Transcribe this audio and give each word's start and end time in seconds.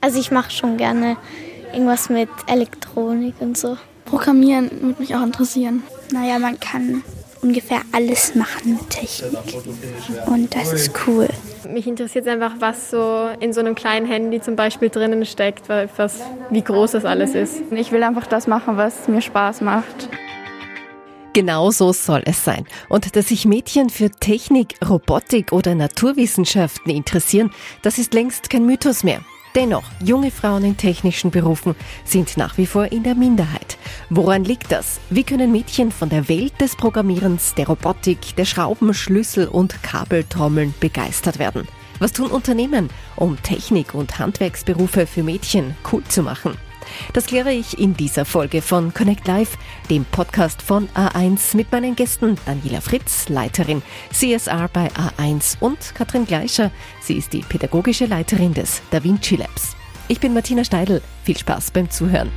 Also 0.00 0.20
ich 0.20 0.30
mache 0.30 0.50
schon 0.50 0.76
gerne 0.76 1.16
irgendwas 1.72 2.08
mit 2.08 2.28
Elektronik 2.46 3.34
und 3.40 3.58
so. 3.58 3.76
Programmieren 4.04 4.70
würde 4.82 5.00
mich 5.00 5.14
auch 5.14 5.22
interessieren. 5.22 5.82
Naja, 6.12 6.38
man 6.38 6.58
kann 6.58 7.02
ungefähr 7.42 7.82
alles 7.92 8.34
machen 8.34 8.74
mit 8.74 8.90
Technik. 8.90 9.62
Und 10.26 10.54
das 10.54 10.72
ist 10.72 10.92
cool. 11.06 11.28
Mich 11.68 11.86
interessiert 11.86 12.26
einfach, 12.26 12.54
was 12.58 12.90
so 12.90 13.28
in 13.40 13.52
so 13.52 13.60
einem 13.60 13.74
kleinen 13.74 14.06
Handy 14.06 14.40
zum 14.40 14.56
Beispiel 14.56 14.88
drinnen 14.88 15.24
steckt, 15.26 15.68
was, 15.68 16.20
wie 16.50 16.62
groß 16.62 16.92
das 16.92 17.04
alles 17.04 17.34
ist. 17.34 17.56
Ich 17.70 17.92
will 17.92 18.02
einfach 18.02 18.26
das 18.26 18.46
machen, 18.46 18.76
was 18.76 19.08
mir 19.08 19.20
Spaß 19.20 19.60
macht. 19.60 20.08
Genau 21.34 21.70
so 21.70 21.92
soll 21.92 22.22
es 22.24 22.44
sein. 22.44 22.66
Und 22.88 23.14
dass 23.14 23.28
sich 23.28 23.44
Mädchen 23.44 23.90
für 23.90 24.10
Technik, 24.10 24.74
Robotik 24.88 25.52
oder 25.52 25.74
Naturwissenschaften 25.74 26.90
interessieren, 26.90 27.50
das 27.82 27.98
ist 27.98 28.14
längst 28.14 28.50
kein 28.50 28.64
Mythos 28.64 29.04
mehr. 29.04 29.20
Dennoch, 29.54 29.84
junge 30.04 30.30
Frauen 30.30 30.64
in 30.64 30.76
technischen 30.76 31.30
Berufen 31.30 31.74
sind 32.04 32.36
nach 32.36 32.58
wie 32.58 32.66
vor 32.66 32.92
in 32.92 33.02
der 33.02 33.14
Minderheit. 33.14 33.78
Woran 34.10 34.44
liegt 34.44 34.70
das? 34.70 35.00
Wie 35.10 35.24
können 35.24 35.52
Mädchen 35.52 35.90
von 35.90 36.08
der 36.08 36.28
Welt 36.28 36.60
des 36.60 36.76
Programmierens, 36.76 37.54
der 37.54 37.66
Robotik, 37.66 38.36
der 38.36 38.44
Schrauben, 38.44 38.92
Schlüssel 38.94 39.48
und 39.48 39.82
Kabeltrommeln 39.82 40.74
begeistert 40.78 41.38
werden? 41.38 41.66
Was 41.98 42.12
tun 42.12 42.30
Unternehmen, 42.30 42.90
um 43.16 43.42
Technik- 43.42 43.94
und 43.94 44.18
Handwerksberufe 44.18 45.06
für 45.06 45.22
Mädchen 45.22 45.74
cool 45.90 46.04
zu 46.04 46.22
machen? 46.22 46.56
Das 47.12 47.26
kläre 47.26 47.52
ich 47.52 47.78
in 47.78 47.94
dieser 47.94 48.24
Folge 48.24 48.62
von 48.62 48.92
Connect 48.94 49.26
Live, 49.26 49.56
dem 49.90 50.04
Podcast 50.04 50.62
von 50.62 50.88
A1 50.90 51.56
mit 51.56 51.72
meinen 51.72 51.96
Gästen 51.96 52.36
Daniela 52.46 52.80
Fritz, 52.80 53.28
Leiterin 53.28 53.82
CSR 54.12 54.68
bei 54.72 54.88
A1 54.92 55.58
und 55.60 55.94
Katrin 55.94 56.26
Gleicher. 56.26 56.70
Sie 57.00 57.16
ist 57.16 57.32
die 57.32 57.40
pädagogische 57.40 58.06
Leiterin 58.06 58.54
des 58.54 58.82
Da 58.90 59.02
Vinci 59.02 59.36
Labs. 59.36 59.76
Ich 60.08 60.20
bin 60.20 60.34
Martina 60.34 60.64
Steidl. 60.64 61.02
Viel 61.24 61.36
Spaß 61.36 61.70
beim 61.70 61.90
Zuhören. 61.90 62.30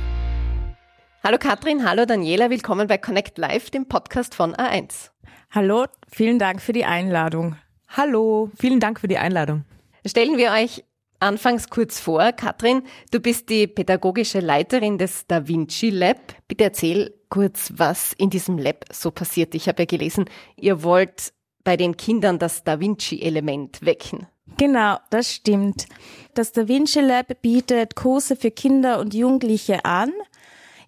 Hallo 1.24 1.38
Katrin, 1.38 1.88
hallo 1.88 2.04
Daniela, 2.04 2.50
willkommen 2.50 2.88
bei 2.88 2.98
Connect 2.98 3.38
Live, 3.38 3.70
dem 3.70 3.86
Podcast 3.86 4.34
von 4.34 4.54
A1. 4.54 5.10
Hallo, 5.52 5.86
vielen 6.10 6.40
Dank 6.40 6.60
für 6.60 6.72
die 6.72 6.84
Einladung. 6.84 7.56
Hallo, 7.88 8.50
vielen 8.58 8.80
Dank 8.80 8.98
für 8.98 9.06
die 9.06 9.18
Einladung. 9.18 9.64
Stellen 10.04 10.36
wir 10.36 10.50
euch 10.50 10.82
anfangs 11.22 11.70
kurz 11.70 12.00
vor. 12.00 12.32
Katrin, 12.32 12.82
du 13.10 13.20
bist 13.20 13.48
die 13.48 13.66
pädagogische 13.66 14.40
Leiterin 14.40 14.98
des 14.98 15.26
Da 15.26 15.48
Vinci 15.48 15.90
Lab. 15.90 16.18
Bitte 16.48 16.64
erzähl 16.64 17.14
kurz, 17.28 17.72
was 17.76 18.12
in 18.12 18.28
diesem 18.28 18.58
Lab 18.58 18.84
so 18.92 19.10
passiert. 19.10 19.54
Ich 19.54 19.68
habe 19.68 19.82
ja 19.82 19.86
gelesen, 19.86 20.26
ihr 20.56 20.82
wollt 20.82 21.32
bei 21.64 21.76
den 21.76 21.96
Kindern 21.96 22.38
das 22.38 22.64
Da 22.64 22.80
Vinci-Element 22.80 23.84
wecken. 23.84 24.26
Genau, 24.58 24.98
das 25.10 25.32
stimmt. 25.32 25.86
Das 26.34 26.52
Da 26.52 26.68
Vinci 26.68 27.00
Lab 27.00 27.40
bietet 27.40 27.94
Kurse 27.94 28.36
für 28.36 28.50
Kinder 28.50 28.98
und 28.98 29.14
Jugendliche 29.14 29.84
an 29.84 30.12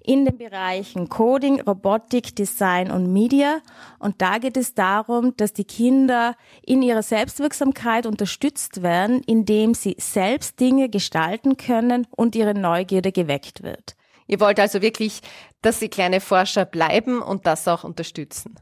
in 0.05 0.27
den 0.27 0.37
Bereichen 0.37 1.09
Coding, 1.09 1.61
Robotik, 1.63 2.37
Design 2.37 2.91
und 2.91 3.13
Media. 3.13 3.61
Und 3.99 4.21
da 4.21 4.39
geht 4.39 4.57
es 4.57 4.75
darum, 4.75 5.37
dass 5.37 5.53
die 5.55 5.65
Kinder 5.65 6.37
in 6.63 6.83
ihrer 6.83 7.03
Selbstwirksamkeit 7.03 8.07
unterstützt 8.07 8.83
werden, 8.83 9.23
indem 9.27 9.75
sie 9.75 9.97
selbst 9.99 10.61
Dinge 10.61 10.89
gestalten 10.91 11.57
können 11.57 12.07
und 12.11 12.37
ihre 12.37 12.55
Neugierde 12.55 13.13
geweckt 13.13 13.63
wird. 13.63 13.97
Ihr 14.27 14.41
wollt 14.41 14.61
also 14.61 14.83
wirklich, 14.83 15.21
dass 15.63 15.81
sie 15.81 15.89
kleine 15.89 16.21
Forscher 16.21 16.65
bleiben 16.65 17.21
und 17.21 17.47
das 17.47 17.67
auch 17.67 17.85
unterstützen. 17.85 18.55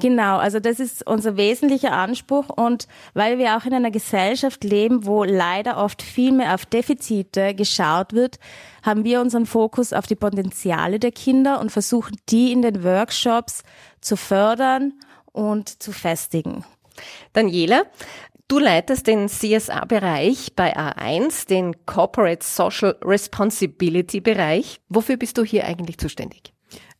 Genau, 0.00 0.38
also 0.38 0.60
das 0.60 0.80
ist 0.80 1.06
unser 1.06 1.36
wesentlicher 1.36 1.92
Anspruch 1.92 2.48
und 2.48 2.86
weil 3.14 3.38
wir 3.38 3.56
auch 3.56 3.64
in 3.64 3.74
einer 3.74 3.90
Gesellschaft 3.90 4.62
leben, 4.62 5.06
wo 5.06 5.24
leider 5.24 5.76
oft 5.76 6.02
viel 6.02 6.32
mehr 6.32 6.54
auf 6.54 6.66
Defizite 6.66 7.54
geschaut 7.54 8.12
wird, 8.12 8.38
haben 8.82 9.04
wir 9.04 9.20
unseren 9.20 9.46
Fokus 9.46 9.92
auf 9.92 10.06
die 10.06 10.14
Potenziale 10.14 10.98
der 10.98 11.12
Kinder 11.12 11.60
und 11.60 11.72
versuchen 11.72 12.16
die 12.28 12.52
in 12.52 12.62
den 12.62 12.84
Workshops 12.84 13.62
zu 14.00 14.16
fördern 14.16 14.94
und 15.32 15.82
zu 15.82 15.92
festigen. 15.92 16.64
Daniela, 17.32 17.84
Du 18.50 18.58
leitest 18.58 19.06
den 19.06 19.28
CSA-Bereich 19.28 20.54
bei 20.56 20.74
A1, 20.74 21.46
den 21.48 21.84
Corporate 21.84 22.42
Social 22.42 22.96
Responsibility 23.04 24.22
Bereich. 24.22 24.80
Wofür 24.88 25.18
bist 25.18 25.36
du 25.36 25.44
hier 25.44 25.66
eigentlich 25.66 25.98
zuständig? 25.98 26.54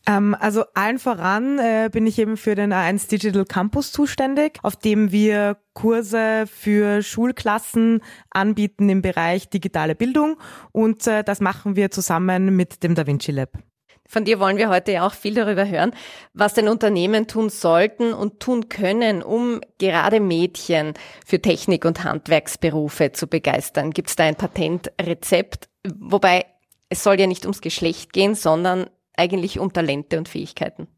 Ähm, 0.09 0.35
also 0.41 0.65
allen 0.73 0.99
voran 0.99 1.59
äh, 1.59 1.91
bin 1.93 2.07
ich 2.07 2.19
eben 2.19 2.39
für 2.39 2.55
den 2.55 2.73
A1 2.73 3.11
Digital 3.11 3.45
Campus 3.45 3.93
zuständig, 3.93 4.59
auf 4.63 4.75
dem 4.75 5.13
wir 5.13 5.59
Kurse 5.75 6.47
für 6.47 7.03
Schulklassen 7.03 8.01
anbieten 8.31 8.89
im 8.89 9.03
Bereich 9.03 9.51
digitale 9.51 9.95
Bildung 9.95 10.39
und 10.73 11.07
äh, 11.07 11.23
das 11.23 11.41
machen 11.41 11.77
wir 11.77 11.91
zusammen 11.91 12.57
mit 12.57 12.83
dem 12.83 12.95
Da 12.95 13.07
Vinci 13.07 13.33
Lab. 13.33 13.51
Von 14.11 14.25
dir 14.25 14.41
wollen 14.41 14.57
wir 14.57 14.71
heute 14.71 15.03
auch 15.03 15.13
viel 15.13 15.35
darüber 15.35 15.69
hören, 15.69 15.93
was 16.33 16.55
denn 16.55 16.69
Unternehmen 16.69 17.27
tun 17.27 17.51
sollten 17.51 18.15
und 18.15 18.41
tun 18.41 18.71
können, 18.71 19.23
um 19.23 19.61
gerade 19.77 20.21
Mädchen 20.21 20.95
für 21.27 21.43
Technik- 21.43 21.85
und 21.85 22.05
Handwerksberufe 22.05 23.13
zu 23.13 23.27
begeistern. 23.27 23.91
Gibt 23.91 24.09
es 24.09 24.17
da 24.17 24.25
ein 24.25 24.37
Patentrezept? 24.37 25.69
Wobei 25.99 26.47
es 26.89 27.05
soll 27.05 27.21
ja 27.21 27.27
nicht 27.27 27.45
ums 27.45 27.61
Geschlecht 27.61 28.15
gehen, 28.15 28.35
sondern 28.35 28.89
eigentlich 29.19 29.59
um 29.59 29.73
Talente 29.73 30.19
und 30.19 30.29
Fähigkeiten? 30.29 30.89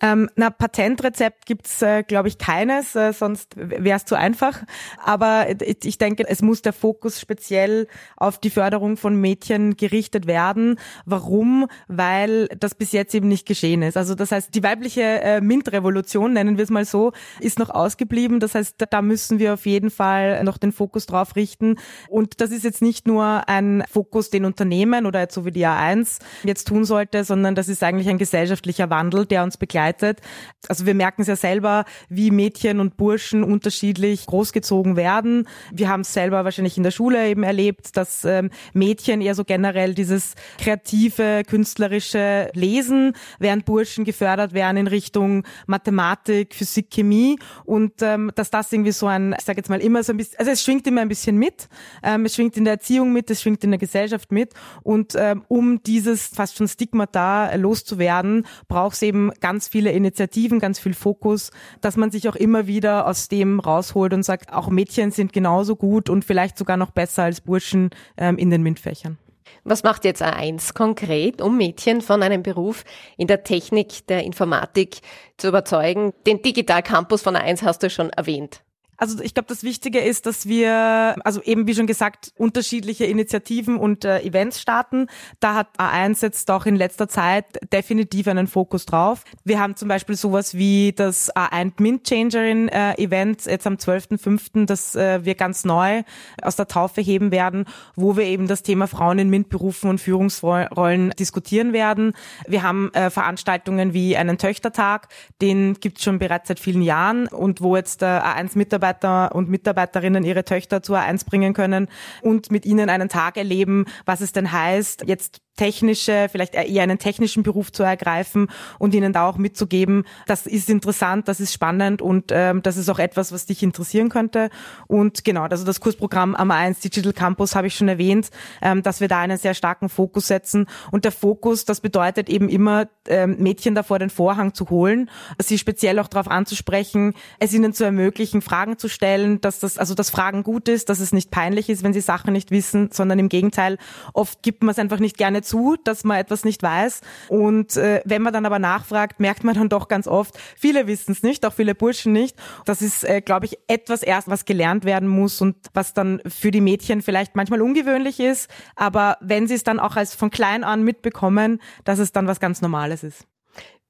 Ähm, 0.00 0.30
na, 0.36 0.50
Patentrezept 0.50 1.46
gibt's, 1.46 1.82
äh, 1.82 2.04
glaube 2.04 2.28
ich, 2.28 2.38
keines, 2.38 2.94
äh, 2.94 3.12
sonst 3.12 3.56
wäre 3.56 3.96
es 3.96 4.04
zu 4.04 4.14
einfach. 4.14 4.62
Aber 5.04 5.46
ich, 5.60 5.84
ich 5.84 5.98
denke, 5.98 6.24
es 6.28 6.40
muss 6.40 6.62
der 6.62 6.72
Fokus 6.72 7.20
speziell 7.20 7.88
auf 8.16 8.38
die 8.38 8.50
Förderung 8.50 8.96
von 8.96 9.16
Mädchen 9.16 9.76
gerichtet 9.76 10.28
werden. 10.28 10.78
Warum? 11.04 11.66
Weil 11.88 12.46
das 12.58 12.76
bis 12.76 12.92
jetzt 12.92 13.12
eben 13.14 13.26
nicht 13.26 13.44
geschehen 13.44 13.82
ist. 13.82 13.96
Also 13.96 14.14
das 14.14 14.30
heißt, 14.30 14.54
die 14.54 14.62
weibliche 14.62 15.02
äh, 15.02 15.40
MINT-Revolution, 15.40 16.32
nennen 16.32 16.58
wir 16.58 16.64
es 16.64 16.70
mal 16.70 16.84
so, 16.84 17.12
ist 17.40 17.58
noch 17.58 17.70
ausgeblieben. 17.70 18.38
Das 18.38 18.54
heißt, 18.54 18.76
da 18.90 19.02
müssen 19.02 19.40
wir 19.40 19.54
auf 19.54 19.66
jeden 19.66 19.90
Fall 19.90 20.44
noch 20.44 20.58
den 20.58 20.70
Fokus 20.70 21.06
drauf 21.06 21.34
richten. 21.34 21.74
Und 22.08 22.40
das 22.40 22.52
ist 22.52 22.62
jetzt 22.62 22.82
nicht 22.82 23.08
nur 23.08 23.48
ein 23.48 23.82
Fokus, 23.90 24.30
den 24.30 24.44
Unternehmen 24.44 25.06
oder 25.06 25.20
jetzt 25.20 25.34
so 25.34 25.44
wie 25.44 25.50
die 25.50 25.66
A1 25.66 26.20
jetzt 26.44 26.68
tun 26.68 26.84
sollte, 26.84 27.24
sondern 27.24 27.56
das 27.56 27.68
ist 27.68 27.82
eigentlich 27.82 28.08
ein 28.08 28.18
gesellschaftlicher 28.18 28.90
Wandel, 28.90 29.26
der 29.26 29.42
uns 29.42 29.56
begleitet 29.56 29.87
begleitet. 29.88 30.20
Also 30.68 30.86
wir 30.86 30.94
merken 30.94 31.22
es 31.22 31.28
ja 31.28 31.36
selber, 31.36 31.84
wie 32.08 32.30
Mädchen 32.30 32.80
und 32.80 32.96
Burschen 32.96 33.42
unterschiedlich 33.42 34.26
großgezogen 34.26 34.96
werden. 34.96 35.48
Wir 35.72 35.88
haben 35.88 36.00
es 36.00 36.12
selber 36.12 36.44
wahrscheinlich 36.44 36.76
in 36.76 36.82
der 36.82 36.90
Schule 36.90 37.28
eben 37.28 37.42
erlebt, 37.42 37.96
dass 37.96 38.24
ähm, 38.24 38.50
Mädchen 38.74 39.20
eher 39.20 39.34
so 39.34 39.44
generell 39.44 39.94
dieses 39.94 40.34
kreative, 40.58 41.42
künstlerische 41.46 42.50
Lesen, 42.54 43.14
während 43.38 43.64
Burschen 43.64 44.04
gefördert 44.04 44.52
werden 44.52 44.76
in 44.76 44.86
Richtung 44.88 45.44
Mathematik, 45.66 46.54
Physik, 46.54 46.90
Chemie 46.90 47.38
und 47.64 48.02
ähm, 48.02 48.30
dass 48.34 48.50
das 48.50 48.72
irgendwie 48.72 48.92
so 48.92 49.06
ein, 49.06 49.34
ich 49.38 49.44
sage 49.44 49.58
jetzt 49.58 49.70
mal 49.70 49.80
immer 49.80 50.02
so 50.02 50.12
ein 50.12 50.16
bisschen, 50.16 50.38
also 50.38 50.50
es 50.50 50.62
schwingt 50.62 50.86
immer 50.86 51.00
ein 51.00 51.08
bisschen 51.08 51.36
mit, 51.36 51.68
ähm, 52.02 52.24
es 52.26 52.34
schwingt 52.34 52.56
in 52.56 52.64
der 52.64 52.74
Erziehung 52.74 53.12
mit, 53.12 53.30
es 53.30 53.42
schwingt 53.42 53.64
in 53.64 53.70
der 53.70 53.78
Gesellschaft 53.78 54.32
mit 54.32 54.52
und 54.82 55.14
ähm, 55.16 55.44
um 55.48 55.82
dieses 55.82 56.26
fast 56.26 56.56
schon 56.56 56.68
Stigma 56.68 57.06
da 57.06 57.54
loszuwerden, 57.54 58.44
braucht 58.68 58.94
es 58.94 59.02
eben 59.02 59.30
ganz 59.40 59.68
viel 59.68 59.77
viele 59.78 59.92
Initiativen, 59.92 60.58
ganz 60.58 60.80
viel 60.80 60.92
Fokus, 60.92 61.52
dass 61.80 61.96
man 61.96 62.10
sich 62.10 62.28
auch 62.28 62.34
immer 62.34 62.66
wieder 62.66 63.06
aus 63.06 63.28
dem 63.28 63.60
rausholt 63.60 64.12
und 64.12 64.24
sagt, 64.24 64.52
auch 64.52 64.70
Mädchen 64.70 65.12
sind 65.12 65.32
genauso 65.32 65.76
gut 65.76 66.10
und 66.10 66.24
vielleicht 66.24 66.58
sogar 66.58 66.76
noch 66.76 66.90
besser 66.90 67.22
als 67.22 67.40
Burschen 67.40 67.90
ähm, 68.16 68.38
in 68.38 68.50
den 68.50 68.64
MINT-Fächern. 68.64 69.18
Was 69.62 69.84
macht 69.84 70.04
jetzt 70.04 70.20
A1 70.20 70.74
konkret, 70.74 71.40
um 71.40 71.56
Mädchen 71.56 72.00
von 72.00 72.24
einem 72.24 72.42
Beruf 72.42 72.82
in 73.16 73.28
der 73.28 73.44
Technik, 73.44 74.04
der 74.08 74.24
Informatik 74.24 74.98
zu 75.36 75.46
überzeugen? 75.46 76.12
Den 76.26 76.42
Digital 76.42 76.82
Campus 76.82 77.22
von 77.22 77.36
A1 77.36 77.62
hast 77.62 77.84
du 77.84 77.88
schon 77.88 78.10
erwähnt. 78.10 78.62
Also 78.98 79.22
ich 79.22 79.32
glaube, 79.32 79.46
das 79.48 79.62
Wichtige 79.62 80.00
ist, 80.00 80.26
dass 80.26 80.46
wir, 80.48 81.14
also 81.24 81.40
eben 81.42 81.68
wie 81.68 81.74
schon 81.74 81.86
gesagt, 81.86 82.32
unterschiedliche 82.36 83.04
Initiativen 83.04 83.76
und 83.76 84.04
äh, 84.04 84.20
Events 84.22 84.60
starten. 84.60 85.06
Da 85.38 85.54
hat 85.54 85.68
A1 85.78 86.20
jetzt 86.22 86.50
auch 86.50 86.66
in 86.66 86.74
letzter 86.74 87.08
Zeit 87.08 87.44
definitiv 87.72 88.26
einen 88.26 88.48
Fokus 88.48 88.86
drauf. 88.86 89.22
Wir 89.44 89.60
haben 89.60 89.76
zum 89.76 89.88
Beispiel 89.88 90.16
sowas 90.16 90.54
wie 90.54 90.92
das 90.92 91.32
A1 91.36 91.74
Mint 91.78 92.08
Changerin 92.08 92.68
äh, 92.68 92.94
Event 92.94 93.46
jetzt 93.46 93.68
am 93.68 93.74
12.05., 93.74 94.66
das 94.66 94.96
äh, 94.96 95.24
wir 95.24 95.36
ganz 95.36 95.64
neu 95.64 96.02
aus 96.42 96.56
der 96.56 96.66
Taufe 96.66 97.00
heben 97.00 97.30
werden, 97.30 97.66
wo 97.94 98.16
wir 98.16 98.24
eben 98.24 98.48
das 98.48 98.64
Thema 98.64 98.88
Frauen 98.88 99.20
in 99.20 99.30
MINT-Berufen 99.30 99.88
und 99.90 100.00
Führungsrollen 100.00 101.10
diskutieren 101.10 101.72
werden. 101.72 102.14
Wir 102.48 102.64
haben 102.64 102.92
äh, 102.94 103.10
Veranstaltungen 103.10 103.92
wie 103.92 104.16
einen 104.16 104.38
Töchtertag, 104.38 105.06
den 105.40 105.74
gibt 105.74 105.98
es 105.98 106.04
schon 106.04 106.18
bereits 106.18 106.48
seit 106.48 106.58
vielen 106.58 106.82
Jahren 106.82 107.28
und 107.28 107.60
wo 107.60 107.76
jetzt 107.76 108.02
äh, 108.02 108.06
A1-Mitarbeiter 108.06 108.87
Mitarbeiter 108.88 109.34
und 109.34 109.48
Mitarbeiterinnen 109.48 110.24
ihre 110.24 110.44
Töchter 110.44 110.82
zu 110.82 110.94
A1 110.94 111.26
bringen 111.26 111.52
können 111.52 111.88
und 112.22 112.50
mit 112.50 112.64
ihnen 112.64 112.88
einen 112.90 113.08
Tag 113.08 113.36
erleben, 113.36 113.84
was 114.06 114.20
es 114.20 114.32
denn 114.32 114.50
heißt, 114.50 115.04
jetzt 115.06 115.40
technische, 115.58 116.28
vielleicht 116.30 116.54
eher 116.54 116.82
einen 116.82 116.98
technischen 116.98 117.42
Beruf 117.42 117.72
zu 117.72 117.82
ergreifen 117.82 118.48
und 118.78 118.94
ihnen 118.94 119.12
da 119.12 119.28
auch 119.28 119.36
mitzugeben, 119.36 120.04
das 120.26 120.46
ist 120.46 120.70
interessant, 120.70 121.28
das 121.28 121.40
ist 121.40 121.52
spannend 121.52 122.00
und 122.00 122.30
ähm, 122.30 122.62
das 122.62 122.76
ist 122.76 122.88
auch 122.88 122.98
etwas, 122.98 123.32
was 123.32 123.44
dich 123.44 123.62
interessieren 123.62 124.08
könnte. 124.08 124.48
Und 124.86 125.24
genau, 125.24 125.42
also 125.42 125.64
das 125.64 125.80
Kursprogramm 125.80 126.34
am 126.34 126.50
1 126.50 126.80
Digital 126.80 127.12
Campus 127.12 127.54
habe 127.54 127.66
ich 127.66 127.74
schon 127.74 127.88
erwähnt, 127.88 128.30
ähm, 128.62 128.82
dass 128.82 129.00
wir 129.00 129.08
da 129.08 129.20
einen 129.20 129.36
sehr 129.36 129.54
starken 129.54 129.88
Fokus 129.88 130.28
setzen. 130.28 130.66
Und 130.92 131.04
der 131.04 131.12
Fokus, 131.12 131.64
das 131.64 131.80
bedeutet 131.80 132.28
eben 132.28 132.48
immer, 132.48 132.88
ähm, 133.08 133.36
Mädchen 133.38 133.74
davor 133.74 133.98
den 133.98 134.10
Vorhang 134.10 134.54
zu 134.54 134.70
holen, 134.70 135.10
sie 135.38 135.58
speziell 135.58 135.98
auch 135.98 136.08
darauf 136.08 136.28
anzusprechen, 136.28 137.14
es 137.40 137.52
ihnen 137.52 137.72
zu 137.72 137.84
ermöglichen, 137.84 138.42
Fragen 138.42 138.78
zu 138.78 138.88
stellen, 138.88 139.40
dass 139.40 139.58
das, 139.58 139.76
also 139.76 139.94
dass 139.94 140.10
Fragen 140.10 140.42
gut 140.44 140.68
ist, 140.68 140.88
dass 140.88 141.00
es 141.00 141.12
nicht 141.12 141.30
peinlich 141.30 141.68
ist, 141.68 141.82
wenn 141.82 141.92
sie 141.92 142.00
Sachen 142.00 142.32
nicht 142.32 142.50
wissen, 142.50 142.90
sondern 142.92 143.18
im 143.18 143.28
Gegenteil, 143.28 143.78
oft 144.12 144.42
gibt 144.42 144.62
man 144.62 144.70
es 144.70 144.78
einfach 144.78 145.00
nicht 145.00 145.18
gerne 145.18 145.42
zu, 145.48 145.76
dass 145.82 146.04
man 146.04 146.18
etwas 146.18 146.44
nicht 146.44 146.62
weiß. 146.62 147.00
Und 147.28 147.76
äh, 147.76 148.02
wenn 148.04 148.22
man 148.22 148.32
dann 148.32 148.46
aber 148.46 148.58
nachfragt, 148.58 149.20
merkt 149.20 149.44
man 149.44 149.54
dann 149.54 149.68
doch 149.68 149.88
ganz 149.88 150.06
oft, 150.06 150.38
viele 150.56 150.86
wissen 150.86 151.12
es 151.12 151.22
nicht, 151.22 151.44
auch 151.46 151.52
viele 151.52 151.74
Burschen 151.74 152.12
nicht. 152.12 152.36
Das 152.64 152.82
ist, 152.82 153.04
äh, 153.04 153.20
glaube 153.20 153.46
ich, 153.46 153.58
etwas 153.66 154.02
erst, 154.02 154.28
was 154.28 154.44
gelernt 154.44 154.84
werden 154.84 155.08
muss 155.08 155.40
und 155.40 155.56
was 155.74 155.94
dann 155.94 156.20
für 156.26 156.50
die 156.50 156.60
Mädchen 156.60 157.02
vielleicht 157.02 157.34
manchmal 157.36 157.62
ungewöhnlich 157.62 158.20
ist. 158.20 158.50
Aber 158.76 159.16
wenn 159.20 159.46
sie 159.48 159.54
es 159.54 159.64
dann 159.64 159.80
auch 159.80 159.96
als 159.96 160.14
von 160.14 160.30
klein 160.30 160.64
an 160.64 160.84
mitbekommen, 160.84 161.60
dass 161.84 161.98
es 161.98 162.12
dann 162.12 162.26
was 162.26 162.40
ganz 162.40 162.60
Normales 162.60 163.02
ist. 163.02 163.26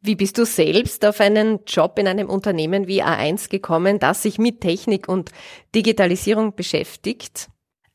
Wie 0.01 0.15
bist 0.15 0.39
du 0.39 0.47
selbst 0.47 1.05
auf 1.05 1.21
einen 1.21 1.65
Job 1.67 1.99
in 1.99 2.07
einem 2.07 2.31
Unternehmen 2.31 2.87
wie 2.87 3.03
A1 3.03 3.49
gekommen, 3.51 3.99
das 3.99 4.23
sich 4.23 4.39
mit 4.39 4.61
Technik 4.61 5.09
und 5.09 5.33
Digitalisierung 5.75 6.55
beschäftigt? 6.55 7.49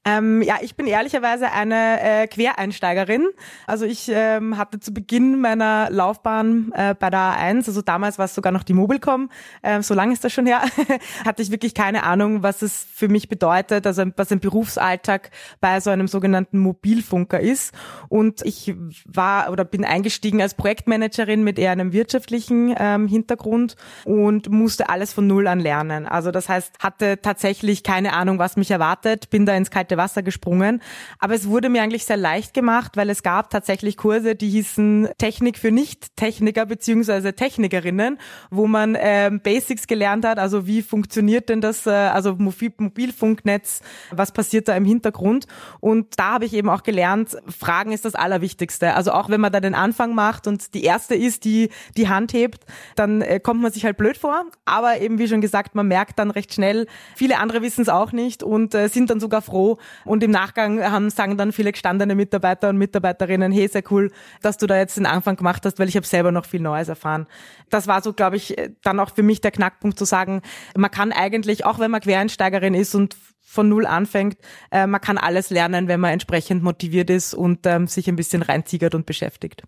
Ähm, 0.06 0.42
ja, 0.42 0.58
ich 0.62 0.76
bin 0.76 0.86
ehrlicherweise 0.86 1.52
eine 1.52 2.02
äh, 2.02 2.28
Quereinsteigerin. 2.28 3.26
Also 3.68 3.86
ich 3.86 4.12
ähm, 4.14 4.58
hatte 4.58 4.80
zu 4.82 4.94
Beginn 4.94 5.40
meiner 5.40 5.90
Laufbahn 5.90 6.74
äh, 6.76 6.94
bei 6.94 7.10
der 7.10 7.20
A1, 7.20 7.68
also 7.68 7.82
damals 7.82 8.18
war 8.18 8.26
es 8.26 8.36
sogar 8.36 8.52
noch 8.52 8.64
die 8.64 8.74
Mobilcom, 8.74 9.30
äh, 9.62 9.82
so 9.82 9.94
lange 9.94 10.12
ist 10.12 10.24
das 10.24 10.34
schon 10.34 10.46
her, 10.46 10.62
hatte 11.26 11.42
ich 11.42 11.52
wirklich 11.52 11.74
keine 11.74 12.04
Ahnung, 12.04 12.44
was 12.44 12.62
es 12.62 12.86
für 12.94 13.08
mich 13.08 13.30
bedeutet, 13.30 13.88
also 13.88 14.04
was 14.18 14.32
ein 14.32 14.42
Berufsalltag 14.42 15.32
bei 15.62 15.80
so 15.80 15.90
einem 15.90 16.10
sogenannten 16.10 16.60
Mobilfunker 16.60 17.40
ist. 17.40 17.74
Und 18.10 18.42
ich 18.46 18.76
war 19.06 19.52
oder 19.52 19.64
bin 19.64 19.86
eingestiegen 19.86 20.42
als 20.42 20.54
Projektmanagerin 20.56 21.44
mit 21.44 21.58
eher 21.58 21.72
einem 21.72 21.94
wirtschaftlichen 21.94 22.76
ähm, 22.78 23.08
Hintergrund 23.08 23.78
und 24.04 24.50
musste 24.50 24.90
alles 24.90 25.14
von 25.14 25.28
Null 25.28 25.48
an 25.48 25.62
lernen. 25.62 26.08
Also 26.08 26.32
das 26.32 26.50
heißt, 26.50 26.80
hatte 26.80 27.22
tatsächlich 27.22 27.84
keine 27.84 28.14
Ahnung, 28.14 28.38
was 28.38 28.58
mich 28.58 28.70
erwartet, 28.70 29.30
bin 29.30 29.46
da 29.46 29.56
ins 29.56 29.72
kalte 29.72 29.93
kalte 29.94 29.98
Wasser 29.98 30.24
gesprungen. 30.24 30.82
Aber 31.20 31.36
es 31.36 31.48
wurde 31.48 31.70
mir 31.70 31.82
eigentlich 31.82 32.06
sehr 32.06 32.18
leicht 32.18 32.54
gemacht, 32.54 32.98
weil 32.98 33.10
es 33.10 33.24
gab 33.24 33.50
tatsächlich 33.50 33.98
Kurse, 33.98 34.36
die 34.36 34.50
hießen 34.50 35.10
Technik 35.18 35.58
für 35.58 35.72
Nicht-Techniker 35.72 36.66
beziehungsweise 36.66 37.34
Technikerinnen, 37.34 38.18
wo 38.50 38.68
man 38.68 38.98
ähm, 39.00 39.42
Basics 39.42 39.88
gelernt 39.88 40.26
hat, 40.26 40.40
also 40.40 40.68
wie 40.68 40.82
funktioniert 40.82 41.50
denn 41.50 41.62
das, 41.62 41.86
äh, 41.86 41.92
also 41.92 42.36
Mobil 42.36 42.72
Mobilfunknetz, 42.78 43.82
was 44.12 44.32
passiert 44.32 44.68
da 44.68 44.76
im 44.76 44.86
Hintergrund. 44.86 45.46
Und 45.80 46.18
da 46.18 46.34
habe 46.34 46.46
ich 46.46 46.54
eben 46.54 46.70
auch 46.70 46.84
gelernt, 46.84 47.38
Fragen 47.48 47.92
ist 47.92 48.06
das 48.06 48.16
Allerwichtigste. 48.16 48.94
Also 48.94 49.12
auch 49.12 49.30
wenn 49.30 49.42
man 49.42 49.52
da 49.52 49.60
den 49.60 49.76
Anfang 49.76 50.16
macht 50.16 50.48
und 50.48 50.74
die 50.74 50.84
erste 50.84 51.16
ist, 51.16 51.46
die 51.46 51.70
die 51.98 52.08
Hand 52.08 52.34
hebt, 52.34 52.66
dann 52.96 53.22
äh, 53.22 53.40
kommt 53.40 53.62
man 53.62 53.72
sich 53.72 53.86
halt 53.86 53.98
blöd 53.98 54.18
vor. 54.18 54.46
Aber 54.66 55.00
eben 55.00 55.20
wie 55.20 55.28
schon 55.28 55.42
gesagt, 55.42 55.76
man 55.76 55.88
merkt 55.88 56.20
dann 56.20 56.32
recht 56.32 56.54
schnell, 56.54 56.88
viele 57.16 57.38
andere 57.38 57.62
wissen 57.62 57.82
es 57.82 57.90
auch 57.90 58.12
nicht 58.12 58.44
und 58.44 58.74
äh, 58.74 58.88
sind 58.88 59.10
dann 59.10 59.20
sogar 59.20 59.42
froh, 59.42 59.78
und 60.06 60.24
im 60.24 60.32
Nachgang 60.32 60.82
haben, 60.84 61.10
sagen 61.10 61.38
dann 61.38 61.52
viele 61.52 61.72
gestandene 61.72 62.16
Mitarbeiter 62.16 62.70
und 62.70 62.78
Mitarbeiterinnen, 62.78 63.52
hey, 63.52 63.68
sehr 63.68 63.84
cool, 63.92 64.12
dass 64.42 64.58
du 64.58 64.68
da 64.68 64.78
jetzt 64.78 64.98
den 64.98 65.06
Anfang 65.06 65.36
gemacht 65.36 65.66
hast, 65.66 65.80
weil 65.80 65.90
ich 65.90 65.96
habe 65.96 66.06
selber 66.06 66.32
noch 66.32 66.46
viel 66.46 66.62
Neues 66.62 66.90
erfahren. 66.90 67.28
Das 67.70 67.88
war 67.88 68.02
so, 68.02 68.14
glaube 68.14 68.38
ich, 68.38 68.56
dann 68.82 69.00
auch 69.00 69.14
für 69.14 69.24
mich 69.24 69.42
der 69.42 69.52
Knackpunkt 69.52 69.98
zu 69.98 70.06
sagen, 70.06 70.42
man 70.76 70.92
kann 70.92 71.12
eigentlich, 71.12 71.66
auch 71.66 71.80
wenn 71.80 71.92
man 71.92 72.02
Quereinsteigerin 72.02 72.74
ist 72.74 72.96
und 72.96 73.16
von 73.42 73.70
null 73.70 73.86
anfängt, 73.86 74.38
äh, 74.72 74.88
man 74.88 75.00
kann 75.00 75.18
alles 75.18 75.50
lernen, 75.50 75.88
wenn 75.88 76.00
man 76.00 76.12
entsprechend 76.12 76.64
motiviert 76.64 77.10
ist 77.10 77.34
und 77.34 77.66
ähm, 77.68 77.88
sich 77.88 78.08
ein 78.08 78.16
bisschen 78.16 78.42
reinzigert 78.42 78.96
und 78.96 79.06
beschäftigt. 79.06 79.64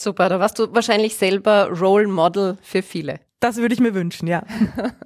Super, 0.00 0.28
da 0.28 0.40
warst 0.40 0.58
du 0.58 0.74
wahrscheinlich 0.74 1.16
selber 1.16 1.70
Role 1.70 2.08
Model 2.08 2.58
für 2.62 2.82
viele. 2.82 3.20
Das 3.38 3.56
würde 3.56 3.74
ich 3.74 3.80
mir 3.80 3.94
wünschen, 3.94 4.26
ja. 4.26 4.44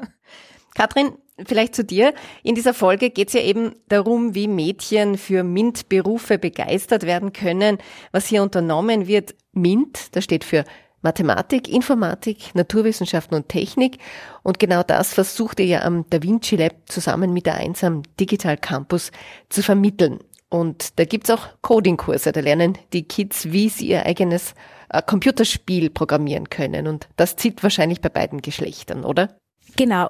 Katrin, 0.74 1.12
vielleicht 1.44 1.74
zu 1.74 1.84
dir. 1.84 2.14
In 2.42 2.54
dieser 2.54 2.74
Folge 2.74 3.10
geht 3.10 3.28
es 3.28 3.34
ja 3.34 3.40
eben 3.40 3.74
darum, 3.88 4.34
wie 4.34 4.48
Mädchen 4.48 5.18
für 5.18 5.42
MINT-Berufe 5.42 6.38
begeistert 6.38 7.04
werden 7.04 7.32
können. 7.32 7.78
Was 8.12 8.26
hier 8.26 8.42
unternommen 8.42 9.06
wird, 9.06 9.34
MINT, 9.52 10.16
das 10.16 10.24
steht 10.24 10.44
für 10.44 10.64
Mathematik, 11.02 11.68
Informatik, 11.68 12.54
Naturwissenschaften 12.54 13.36
und 13.36 13.48
Technik. 13.48 13.98
Und 14.42 14.58
genau 14.58 14.82
das 14.82 15.14
versucht 15.14 15.60
ihr 15.60 15.66
ja 15.66 15.82
am 15.82 16.04
Da 16.10 16.22
Vinci 16.22 16.56
Lab 16.56 16.74
zusammen 16.86 17.32
mit 17.32 17.46
der 17.46 17.54
Einsam 17.56 18.02
Digital 18.18 18.56
Campus 18.56 19.12
zu 19.48 19.62
vermitteln. 19.62 20.18
Und 20.48 20.98
da 20.98 21.04
gibt's 21.04 21.30
auch 21.30 21.48
Coding-Kurse. 21.62 22.32
Da 22.32 22.40
lernen 22.40 22.78
die 22.92 23.04
Kids, 23.04 23.52
wie 23.52 23.68
sie 23.68 23.88
ihr 23.88 24.06
eigenes 24.06 24.54
äh, 24.88 25.02
Computerspiel 25.02 25.90
programmieren 25.90 26.50
können. 26.50 26.86
Und 26.86 27.08
das 27.16 27.36
zieht 27.36 27.62
wahrscheinlich 27.62 28.00
bei 28.00 28.08
beiden 28.08 28.42
Geschlechtern, 28.42 29.04
oder? 29.04 29.36
Genau. 29.76 30.08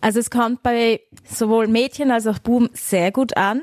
Also 0.00 0.20
es 0.20 0.30
kommt 0.30 0.62
bei 0.62 1.00
sowohl 1.24 1.66
Mädchen 1.68 2.10
als 2.10 2.26
auch 2.26 2.38
Buben 2.38 2.70
sehr 2.72 3.12
gut 3.12 3.36
an. 3.36 3.62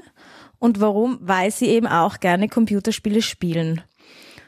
Und 0.59 0.79
warum? 0.79 1.19
Weil 1.21 1.51
sie 1.51 1.67
eben 1.67 1.87
auch 1.87 2.19
gerne 2.19 2.47
Computerspiele 2.47 3.21
spielen. 3.21 3.81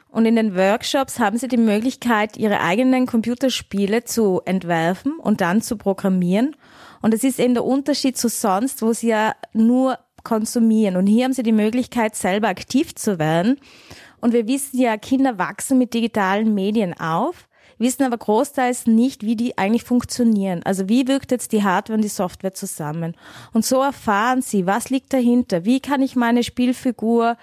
Und 0.09 0.25
in 0.25 0.35
den 0.35 0.55
Workshops 0.55 1.19
haben 1.19 1.37
sie 1.37 1.47
die 1.47 1.57
Möglichkeit, 1.57 2.37
ihre 2.37 2.61
eigenen 2.61 3.05
Computerspiele 3.05 4.03
zu 4.03 4.41
entwerfen 4.45 5.19
und 5.19 5.41
dann 5.41 5.61
zu 5.61 5.77
programmieren. 5.77 6.55
Und 7.01 7.13
es 7.13 7.23
ist 7.23 7.39
eben 7.39 7.53
der 7.53 7.65
Unterschied 7.65 8.17
zu 8.17 8.29
sonst, 8.29 8.81
wo 8.81 8.93
sie 8.93 9.09
ja 9.09 9.35
nur 9.53 9.99
konsumieren. 10.23 10.97
Und 10.97 11.07
hier 11.07 11.25
haben 11.25 11.33
sie 11.33 11.43
die 11.43 11.51
Möglichkeit, 11.51 12.15
selber 12.15 12.47
aktiv 12.47 12.95
zu 12.95 13.19
werden. 13.19 13.59
Und 14.19 14.33
wir 14.33 14.47
wissen 14.47 14.79
ja, 14.79 14.97
Kinder 14.97 15.37
wachsen 15.37 15.77
mit 15.77 15.93
digitalen 15.93 16.53
Medien 16.53 16.99
auf 16.99 17.46
wissen 17.77 18.03
aber 18.03 18.18
großteils 18.18 18.88
nicht, 18.88 19.24
wie 19.24 19.35
die 19.35 19.57
eigentlich 19.57 19.83
funktionieren. 19.83 20.62
Also 20.63 20.89
wie 20.89 21.07
wirkt 21.07 21.31
jetzt 21.31 21.51
die 21.51 21.63
Hardware 21.63 21.95
und 21.95 22.03
die 22.03 22.09
Software 22.09 22.53
zusammen? 22.53 23.15
Und 23.53 23.65
so 23.65 23.81
erfahren 23.81 24.41
sie, 24.41 24.65
was 24.65 24.89
liegt 24.89 25.13
dahinter? 25.13 25.65
Wie 25.65 25.79
kann 25.79 26.01
ich 26.01 26.15
meine 26.15 26.44
Spielfigur 26.44 27.38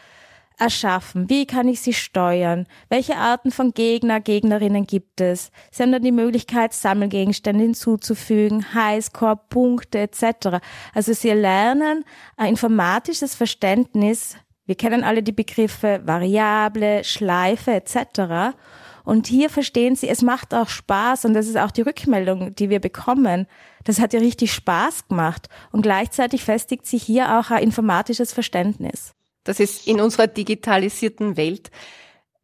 erschaffen? 0.58 1.28
Wie 1.28 1.46
kann 1.46 1.69
ich 1.69 1.81
sie 1.81 1.92
steuern? 1.92 2.66
Welche 2.88 3.16
Arten 3.16 3.50
von 3.50 3.72
Gegner, 3.72 4.20
Gegnerinnen 4.20 4.86
gibt 4.86 5.20
es? 5.20 5.50
Sie 5.70 5.82
haben 5.82 5.92
dann 5.92 6.02
die 6.02 6.12
Möglichkeit, 6.12 6.72
Sammelgegenstände 6.72 7.62
hinzuzufügen, 7.62 8.75
Highscore, 8.75 9.40
Punkte 9.48 10.00
etc. 10.00 10.60
Also 10.94 11.12
sie 11.12 11.31
lernen 11.31 12.04
ein 12.36 12.50
informatisches 12.50 13.34
Verständnis. 13.34 14.36
Wir 14.66 14.76
kennen 14.76 15.04
alle 15.04 15.22
die 15.22 15.32
Begriffe 15.32 16.00
Variable, 16.04 17.05
Schleife 17.05 17.72
etc. 17.72 18.56
Und 19.05 19.27
hier 19.27 19.51
verstehen 19.51 19.96
sie, 19.96 20.08
es 20.08 20.23
macht 20.23 20.55
auch 20.55 20.69
Spaß 20.69 21.27
und 21.27 21.34
das 21.34 21.46
ist 21.46 21.58
auch 21.58 21.70
die 21.70 21.82
Rückmeldung, 21.82 22.55
die 22.55 22.70
wir 22.70 22.81
bekommen. 22.81 23.46
Das 23.84 24.01
hat 24.01 24.15
ja 24.15 24.20
richtig 24.20 24.53
Spaß 24.53 25.08
gemacht 25.08 25.49
und 25.73 25.82
gleichzeitig 25.82 26.43
festigt 26.43 26.87
sich 26.87 27.03
hier 27.03 27.39
auch 27.39 27.51
ein 27.51 27.63
informatisches 27.63 28.32
Verständnis. 28.32 29.15
Das 29.44 29.61
ist 29.61 29.87
in 29.87 30.01
unserer 30.01 30.27
digitalisierten 30.27 31.37
Welt, 31.37 31.70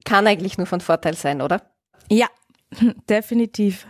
kann 0.05 0.27
eigentlich 0.27 0.59
nur 0.59 0.67
von 0.67 0.81
Vorteil 0.81 1.15
sein, 1.15 1.41
oder? 1.41 1.63
Ja, 2.11 2.29
definitiv. 3.09 3.87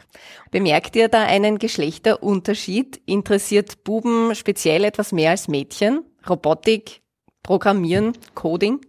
Bemerkt 0.50 0.96
ihr 0.96 1.08
da 1.08 1.24
einen 1.24 1.58
Geschlechterunterschied? 1.58 3.00
Interessiert 3.06 3.84
Buben 3.84 4.34
speziell 4.34 4.84
etwas 4.84 5.12
mehr 5.12 5.30
als 5.30 5.48
Mädchen? 5.48 6.04
Robotik, 6.28 7.02
Programmieren, 7.42 8.12
Coding? 8.34 8.80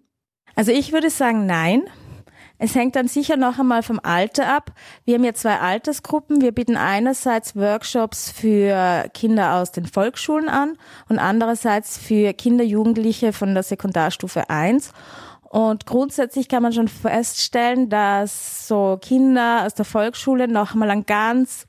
Also 0.55 0.71
ich 0.71 0.91
würde 0.91 1.09
sagen 1.09 1.45
nein. 1.45 1.83
Es 2.63 2.75
hängt 2.75 2.95
dann 2.95 3.07
sicher 3.07 3.37
noch 3.37 3.57
einmal 3.57 3.81
vom 3.81 3.99
Alter 4.03 4.47
ab. 4.47 4.73
Wir 5.03 5.15
haben 5.15 5.23
ja 5.23 5.33
zwei 5.33 5.57
Altersgruppen. 5.57 6.41
Wir 6.41 6.51
bieten 6.51 6.77
einerseits 6.77 7.55
Workshops 7.55 8.29
für 8.29 9.09
Kinder 9.15 9.55
aus 9.55 9.71
den 9.71 9.87
Volksschulen 9.87 10.47
an 10.47 10.77
und 11.09 11.17
andererseits 11.17 11.97
für 11.97 12.33
Kinder, 12.33 12.63
Jugendliche 12.63 13.33
von 13.33 13.55
der 13.55 13.63
Sekundarstufe 13.63 14.51
1. 14.51 14.93
Und 15.41 15.87
grundsätzlich 15.87 16.49
kann 16.49 16.61
man 16.61 16.71
schon 16.71 16.87
feststellen, 16.87 17.89
dass 17.89 18.67
so 18.67 18.99
Kinder 19.01 19.65
aus 19.65 19.73
der 19.73 19.85
Volksschule 19.85 20.47
noch 20.47 20.73
einmal 20.73 20.91
einen 20.91 21.07
ganz 21.07 21.65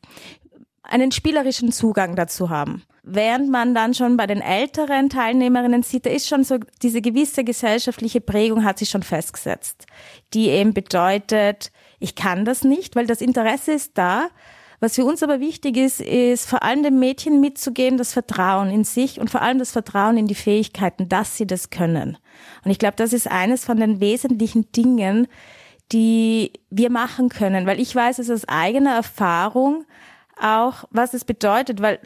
einen 0.82 1.10
spielerischen 1.10 1.72
Zugang 1.72 2.16
dazu 2.16 2.50
haben 2.50 2.82
während 3.02 3.50
man 3.50 3.74
dann 3.74 3.94
schon 3.94 4.16
bei 4.16 4.26
den 4.26 4.40
älteren 4.40 5.08
Teilnehmerinnen 5.08 5.82
sieht, 5.82 6.06
da 6.06 6.10
ist 6.10 6.28
schon 6.28 6.44
so 6.44 6.58
diese 6.82 7.00
gewisse 7.00 7.42
gesellschaftliche 7.44 8.20
Prägung 8.20 8.64
hat 8.64 8.78
sich 8.78 8.90
schon 8.90 9.02
festgesetzt, 9.02 9.86
die 10.34 10.48
eben 10.48 10.72
bedeutet, 10.72 11.72
ich 11.98 12.14
kann 12.14 12.44
das 12.44 12.62
nicht, 12.64 12.94
weil 12.94 13.06
das 13.06 13.20
Interesse 13.20 13.72
ist 13.72 13.98
da, 13.98 14.28
Was 14.82 14.96
für 14.96 15.04
uns 15.04 15.22
aber 15.22 15.38
wichtig 15.38 15.76
ist, 15.76 16.00
ist 16.00 16.48
vor 16.48 16.64
allem 16.64 16.82
dem 16.82 16.98
Mädchen 16.98 17.40
mitzugeben, 17.40 17.98
das 17.98 18.12
Vertrauen 18.12 18.68
in 18.68 18.82
sich 18.82 19.20
und 19.20 19.30
vor 19.30 19.40
allem 19.40 19.60
das 19.60 19.70
Vertrauen 19.70 20.18
in 20.18 20.26
die 20.26 20.34
Fähigkeiten, 20.34 21.08
dass 21.08 21.36
sie 21.36 21.46
das 21.46 21.70
können. 21.70 22.18
Und 22.64 22.72
ich 22.72 22.80
glaube, 22.80 22.96
das 22.96 23.12
ist 23.12 23.30
eines 23.30 23.64
von 23.64 23.76
den 23.76 24.00
wesentlichen 24.00 24.72
Dingen, 24.72 25.28
die 25.92 26.52
wir 26.68 26.90
machen 26.90 27.28
können, 27.28 27.64
weil 27.64 27.78
ich 27.78 27.94
weiß 27.94 28.18
es 28.18 28.28
aus 28.28 28.48
eigener 28.48 28.96
Erfahrung 28.96 29.84
auch, 30.36 30.82
was 30.90 31.14
es 31.14 31.24
bedeutet, 31.24 31.80
weil 31.80 32.00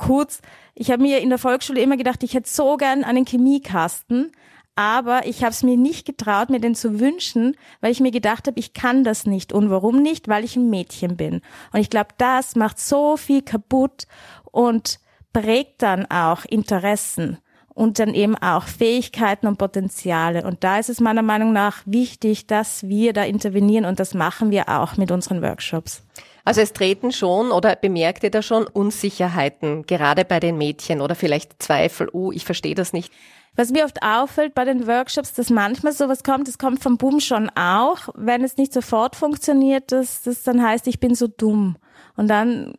kurz, 0.00 0.40
ich 0.74 0.90
habe 0.90 1.02
mir 1.02 1.20
in 1.20 1.28
der 1.28 1.38
Volksschule 1.38 1.80
immer 1.80 1.96
gedacht, 1.96 2.22
ich 2.22 2.34
hätte 2.34 2.48
so 2.48 2.76
gern 2.76 3.04
einen 3.04 3.26
Chemiekasten, 3.26 4.32
aber 4.74 5.26
ich 5.26 5.42
habe 5.42 5.50
es 5.50 5.62
mir 5.62 5.76
nicht 5.76 6.06
getraut, 6.06 6.48
mir 6.48 6.60
den 6.60 6.74
zu 6.74 7.00
wünschen, 7.00 7.54
weil 7.82 7.92
ich 7.92 8.00
mir 8.00 8.10
gedacht 8.10 8.46
habe, 8.46 8.58
ich 8.58 8.72
kann 8.72 9.04
das 9.04 9.26
nicht. 9.26 9.52
Und 9.52 9.68
warum 9.68 10.00
nicht? 10.00 10.26
Weil 10.28 10.42
ich 10.42 10.56
ein 10.56 10.70
Mädchen 10.70 11.18
bin. 11.18 11.42
Und 11.72 11.80
ich 11.80 11.90
glaube, 11.90 12.14
das 12.16 12.56
macht 12.56 12.78
so 12.78 13.18
viel 13.18 13.42
kaputt 13.42 14.06
und 14.50 15.00
prägt 15.34 15.82
dann 15.82 16.06
auch 16.06 16.46
Interessen 16.46 17.38
und 17.74 17.98
dann 17.98 18.14
eben 18.14 18.36
auch 18.36 18.64
Fähigkeiten 18.64 19.46
und 19.46 19.58
Potenziale. 19.58 20.44
Und 20.44 20.64
da 20.64 20.78
ist 20.78 20.88
es 20.88 21.00
meiner 21.00 21.22
Meinung 21.22 21.52
nach 21.52 21.82
wichtig, 21.84 22.46
dass 22.46 22.88
wir 22.88 23.12
da 23.12 23.24
intervenieren 23.24 23.84
und 23.84 24.00
das 24.00 24.14
machen 24.14 24.50
wir 24.50 24.68
auch 24.70 24.96
mit 24.96 25.10
unseren 25.10 25.42
Workshops. 25.42 26.04
Also 26.50 26.62
es 26.62 26.72
treten 26.72 27.12
schon 27.12 27.52
oder 27.52 27.76
bemerkt 27.76 28.24
ihr 28.24 28.30
da 28.32 28.42
schon 28.42 28.66
Unsicherheiten, 28.66 29.86
gerade 29.86 30.24
bei 30.24 30.40
den 30.40 30.58
Mädchen 30.58 31.00
oder 31.00 31.14
vielleicht 31.14 31.62
Zweifel, 31.62 32.08
oh, 32.12 32.32
ich 32.32 32.44
verstehe 32.44 32.74
das 32.74 32.92
nicht. 32.92 33.12
Was 33.54 33.70
mir 33.70 33.84
oft 33.84 34.02
auffällt 34.02 34.52
bei 34.52 34.64
den 34.64 34.88
Workshops, 34.88 35.32
dass 35.32 35.48
manchmal 35.48 35.92
sowas 35.92 36.24
kommt, 36.24 36.48
das 36.48 36.58
kommt 36.58 36.82
vom 36.82 36.98
Boom 36.98 37.20
schon 37.20 37.50
auch, 37.50 38.08
wenn 38.16 38.42
es 38.42 38.56
nicht 38.56 38.72
sofort 38.72 39.14
funktioniert, 39.14 39.92
dass 39.92 40.22
das 40.22 40.42
dann 40.42 40.60
heißt, 40.60 40.88
ich 40.88 40.98
bin 40.98 41.14
so 41.14 41.28
dumm. 41.28 41.76
Und 42.16 42.26
dann 42.26 42.74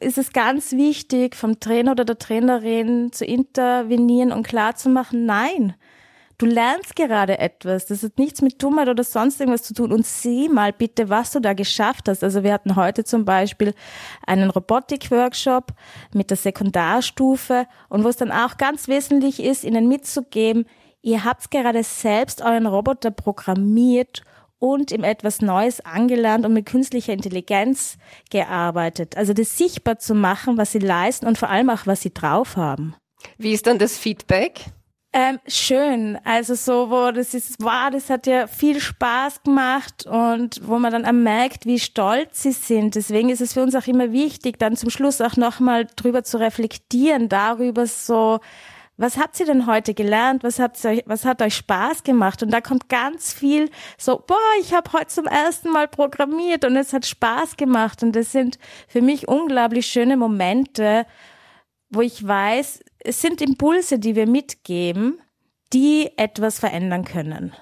ist 0.00 0.18
es 0.18 0.32
ganz 0.32 0.72
wichtig, 0.72 1.36
vom 1.36 1.60
Trainer 1.60 1.92
oder 1.92 2.04
der 2.04 2.18
Trainerin 2.18 3.12
zu 3.12 3.24
intervenieren 3.24 4.32
und 4.32 4.48
klarzumachen, 4.48 5.26
nein, 5.26 5.76
Du 6.42 6.48
lernst 6.48 6.96
gerade 6.96 7.38
etwas. 7.38 7.86
Das 7.86 8.02
hat 8.02 8.18
nichts 8.18 8.42
mit 8.42 8.60
Dummheit 8.60 8.88
oder 8.88 9.04
sonst 9.04 9.38
irgendwas 9.38 9.62
zu 9.62 9.74
tun. 9.74 9.92
Und 9.92 10.04
sieh 10.04 10.48
mal 10.48 10.72
bitte, 10.72 11.08
was 11.08 11.30
du 11.30 11.38
da 11.38 11.52
geschafft 11.52 12.08
hast. 12.08 12.24
Also 12.24 12.42
wir 12.42 12.52
hatten 12.52 12.74
heute 12.74 13.04
zum 13.04 13.24
Beispiel 13.24 13.74
einen 14.26 14.50
Robotik-Workshop 14.50 15.66
mit 16.12 16.30
der 16.30 16.36
Sekundarstufe 16.36 17.68
und 17.88 18.02
wo 18.02 18.08
es 18.08 18.16
dann 18.16 18.32
auch 18.32 18.56
ganz 18.56 18.88
wesentlich 18.88 19.40
ist, 19.40 19.62
ihnen 19.62 19.86
mitzugeben, 19.86 20.66
ihr 21.00 21.22
habt 21.22 21.48
gerade 21.52 21.84
selbst 21.84 22.42
euren 22.42 22.66
Roboter 22.66 23.12
programmiert 23.12 24.22
und 24.58 24.90
ihm 24.90 25.04
etwas 25.04 25.42
Neues 25.42 25.78
angelernt 25.84 26.44
und 26.44 26.54
mit 26.54 26.66
künstlicher 26.66 27.12
Intelligenz 27.12 27.98
gearbeitet. 28.30 29.16
Also 29.16 29.32
das 29.32 29.56
sichtbar 29.56 30.00
zu 30.00 30.16
machen, 30.16 30.58
was 30.58 30.72
sie 30.72 30.80
leisten 30.80 31.28
und 31.28 31.38
vor 31.38 31.50
allem 31.50 31.70
auch, 31.70 31.86
was 31.86 32.00
sie 32.00 32.12
drauf 32.12 32.56
haben. 32.56 32.96
Wie 33.38 33.52
ist 33.52 33.68
dann 33.68 33.78
das 33.78 33.96
Feedback? 33.96 34.72
Ähm, 35.14 35.40
schön. 35.46 36.18
Also 36.24 36.54
so, 36.54 36.88
wo 36.90 37.10
das 37.10 37.34
ist, 37.34 37.56
wow, 37.60 37.90
das 37.92 38.08
hat 38.08 38.26
ja 38.26 38.46
viel 38.46 38.80
Spaß 38.80 39.42
gemacht 39.42 40.06
und 40.06 40.66
wo 40.66 40.78
man 40.78 40.90
dann 40.90 41.04
auch 41.04 41.12
merkt, 41.12 41.66
wie 41.66 41.78
stolz 41.78 42.42
sie 42.42 42.52
sind. 42.52 42.94
Deswegen 42.94 43.28
ist 43.28 43.42
es 43.42 43.52
für 43.52 43.62
uns 43.62 43.74
auch 43.74 43.86
immer 43.86 44.12
wichtig, 44.12 44.58
dann 44.58 44.74
zum 44.74 44.88
Schluss 44.88 45.20
auch 45.20 45.36
nochmal 45.36 45.86
drüber 45.96 46.24
zu 46.24 46.38
reflektieren, 46.38 47.28
darüber 47.28 47.86
so, 47.86 48.40
was 48.96 49.18
habt 49.18 49.38
ihr 49.40 49.46
denn 49.46 49.66
heute 49.66 49.94
gelernt? 49.94 50.44
Was 50.44 50.58
habt 50.58 50.82
ihr, 50.84 51.02
was 51.06 51.24
hat 51.24 51.42
euch 51.42 51.56
Spaß 51.56 52.04
gemacht? 52.04 52.42
Und 52.42 52.50
da 52.50 52.60
kommt 52.60 52.88
ganz 52.88 53.34
viel 53.34 53.70
so, 53.98 54.22
boah, 54.26 54.36
ich 54.60 54.72
habe 54.72 54.92
heute 54.92 55.08
zum 55.08 55.26
ersten 55.26 55.70
Mal 55.70 55.88
programmiert 55.88 56.64
und 56.64 56.76
es 56.76 56.92
hat 56.92 57.04
Spaß 57.04 57.56
gemacht. 57.56 58.02
Und 58.02 58.14
das 58.14 58.32
sind 58.32 58.58
für 58.88 59.02
mich 59.02 59.28
unglaublich 59.28 59.86
schöne 59.86 60.16
Momente, 60.16 61.04
wo 61.90 62.00
ich 62.00 62.26
weiß, 62.26 62.80
es 63.04 63.20
sind 63.20 63.40
Impulse, 63.40 63.98
die 63.98 64.16
wir 64.16 64.26
mitgeben, 64.26 65.20
die 65.72 66.10
etwas 66.16 66.58
verändern 66.58 67.04
können. 67.04 67.52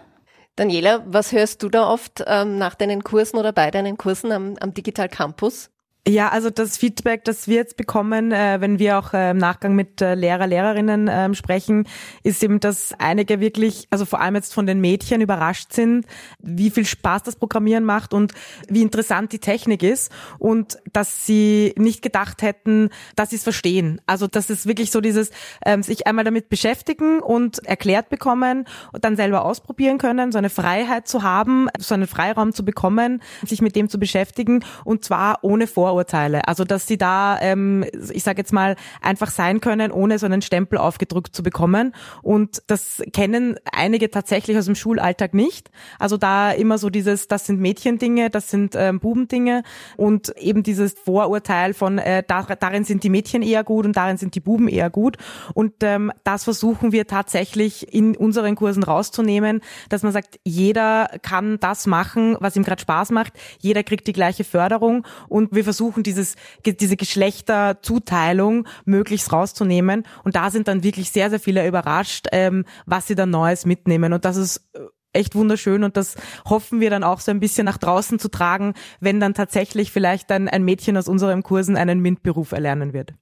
Daniela, 0.56 1.02
was 1.06 1.32
hörst 1.32 1.62
du 1.62 1.68
da 1.68 1.88
oft 1.88 2.25
ähm, 2.26 2.59
nach 2.59 2.75
deinen 2.75 3.04
Kursen 3.04 3.38
oder 3.38 3.52
bei 3.52 3.70
deinen 3.70 3.97
Kursen 3.97 4.32
am, 4.32 4.56
am 4.61 4.75
Digital 4.75 5.09
Campus? 5.09 5.70
Ja, 6.09 6.30
also 6.30 6.49
das 6.49 6.78
Feedback, 6.78 7.25
das 7.25 7.47
wir 7.47 7.57
jetzt 7.57 7.76
bekommen, 7.76 8.33
äh, 8.33 8.59
wenn 8.62 8.78
wir 8.78 8.99
auch 8.99 9.12
äh, 9.12 9.33
im 9.33 9.37
Nachgang 9.37 9.75
mit 9.75 10.00
äh, 10.00 10.14
Lehrer, 10.14 10.47
Lehrerinnen 10.47 11.11
ähm, 11.12 11.35
sprechen, 11.35 11.87
ist 12.23 12.42
eben, 12.42 12.59
dass 12.59 12.95
einige 12.99 13.38
wirklich, 13.38 13.87
also 13.90 14.07
vor 14.07 14.19
allem 14.23 14.35
jetzt 14.35 14.54
von 14.54 14.66
den 14.66 14.80
Mädchen 14.80 15.21
überrascht 15.21 15.75
sind, 15.75 16.07
wie 16.40 16.71
viel 16.71 16.87
Spaß 16.87 17.25
das 17.25 17.37
Programmieren 17.37 17.85
macht 17.85 18.14
und 18.14 18.33
wie 18.66 18.80
interessant 18.80 19.33
die 19.33 19.40
Technik 19.40 19.83
ist 19.83 20.11
und 20.38 20.78
dass 20.90 21.26
sie 21.26 21.75
nicht 21.76 22.00
gedacht 22.00 22.40
hätten, 22.40 22.88
dass 23.14 23.28
sie 23.30 23.37
es 23.37 23.42
verstehen. 23.42 24.00
Also 24.07 24.26
das 24.26 24.49
ist 24.49 24.66
wirklich 24.66 24.92
so 24.92 25.02
dieses, 25.02 25.30
ähm, 25.66 25.83
sich 25.83 26.07
einmal 26.07 26.25
damit 26.25 26.49
beschäftigen 26.49 27.21
und 27.21 27.59
erklärt 27.66 28.09
bekommen 28.09 28.64
und 28.95 29.04
dann 29.04 29.16
selber 29.16 29.45
ausprobieren 29.45 29.99
können, 29.99 30.33
so 30.33 30.38
eine 30.38 30.49
Freiheit 30.49 31.07
zu 31.07 31.23
haben, 31.23 31.69
so 31.78 31.95
einen 31.95 32.07
Freiraum 32.07 32.54
zu 32.54 32.64
bekommen, 32.64 33.21
sich 33.45 33.61
mit 33.61 33.76
dem 33.76 33.90
zu 33.90 33.99
beschäftigen 33.99 34.64
und 34.87 35.04
zwar 35.04 35.40
ohne 35.42 35.66
Vor 35.66 35.89
Vorurteile. 35.90 36.47
Also 36.47 36.64
dass 36.64 36.87
sie 36.87 36.99
da, 36.99 37.38
ähm, 37.40 37.85
ich 38.12 38.23
sage 38.23 38.38
jetzt 38.38 38.52
mal, 38.52 38.76
einfach 39.00 39.30
sein 39.30 39.61
können, 39.61 39.90
ohne 39.90 40.20
so 40.20 40.26
einen 40.26 40.40
Stempel 40.40 40.78
aufgedrückt 40.78 41.35
zu 41.35 41.42
bekommen. 41.42 41.94
Und 42.23 42.62
das 42.68 43.02
kennen 43.12 43.56
einige 43.73 44.09
tatsächlich 44.09 44.56
aus 44.56 44.66
dem 44.66 44.76
Schulalltag 44.76 45.35
nicht. 45.35 45.70
Also 45.99 46.16
da 46.16 46.52
immer 46.52 46.78
so 46.78 46.90
dieses, 46.90 47.26
das 47.26 47.47
sind 47.47 47.61
Mädchendinge, 47.61 48.30
das 48.30 48.50
sind 48.50 48.75
ähm, 48.76 49.00
Bubendinge 49.00 49.64
und 49.97 50.28
eben 50.38 50.62
dieses 50.62 50.92
Vorurteil 50.92 51.75
von 51.75 51.99
äh, 51.99 52.23
da, 52.26 52.42
darin 52.42 52.85
sind 52.85 53.02
die 53.02 53.11
Mädchen 53.11 53.42
eher 53.42 53.64
gut 53.64 53.85
und 53.85 53.97
darin 53.97 54.16
sind 54.16 54.37
die 54.37 54.40
Buben 54.40 54.68
eher 54.68 54.90
gut. 54.90 55.16
Und 55.54 55.75
ähm, 55.80 56.12
das 56.23 56.44
versuchen 56.44 56.92
wir 56.92 57.09
tatsächlich 57.09 57.92
in 57.92 58.16
unseren 58.16 58.54
Kursen 58.54 58.85
rauszunehmen, 58.85 59.61
dass 59.88 60.04
man 60.04 60.12
sagt, 60.12 60.38
jeder 60.44 61.11
kann 61.23 61.59
das 61.59 61.87
machen, 61.88 62.37
was 62.38 62.54
ihm 62.54 62.62
gerade 62.62 62.80
Spaß 62.80 63.11
macht, 63.11 63.32
jeder 63.59 63.82
kriegt 63.82 64.06
die 64.06 64.12
gleiche 64.12 64.44
Förderung 64.44 65.04
und 65.28 65.52
wir 65.52 65.64
versuchen 65.64 65.79
versuchen, 65.80 66.02
dieses, 66.02 66.37
diese 66.66 66.96
Geschlechterzuteilung 66.96 68.68
möglichst 68.84 69.32
rauszunehmen. 69.32 70.06
Und 70.25 70.37
da 70.37 70.50
sind 70.50 70.68
dann 70.68 70.82
wirklich 70.82 71.10
sehr, 71.10 71.30
sehr 71.30 71.40
viele 71.40 71.66
überrascht, 71.66 72.26
ähm, 72.32 72.66
was 72.84 73.06
sie 73.06 73.14
dann 73.14 73.30
Neues 73.30 73.64
mitnehmen. 73.64 74.12
Und 74.12 74.26
das 74.26 74.37
ist 74.37 74.68
äh, 74.75 74.80
echt 75.14 75.34
wunderschön 75.34 75.82
und 75.82 75.96
das 75.96 76.16
hoffen 76.44 76.80
wir 76.80 76.90
dann 76.90 77.02
auch 77.02 77.18
so 77.20 77.30
ein 77.30 77.40
bisschen 77.40 77.64
nach 77.64 77.78
draußen 77.78 78.18
zu 78.18 78.28
tragen, 78.28 78.75
wenn 79.00 79.20
dann 79.20 79.34
tatsächlich 79.34 79.90
vielleicht 79.90 80.30
dann 80.30 80.49
ein 80.49 80.64
Mädchen 80.64 80.96
aus 80.99 81.08
unseren 81.08 81.42
Kursen 81.42 81.76
einen 81.76 82.00
MINT-Beruf 82.00 82.52
erlernen 82.52 82.92
wird. 82.92 83.14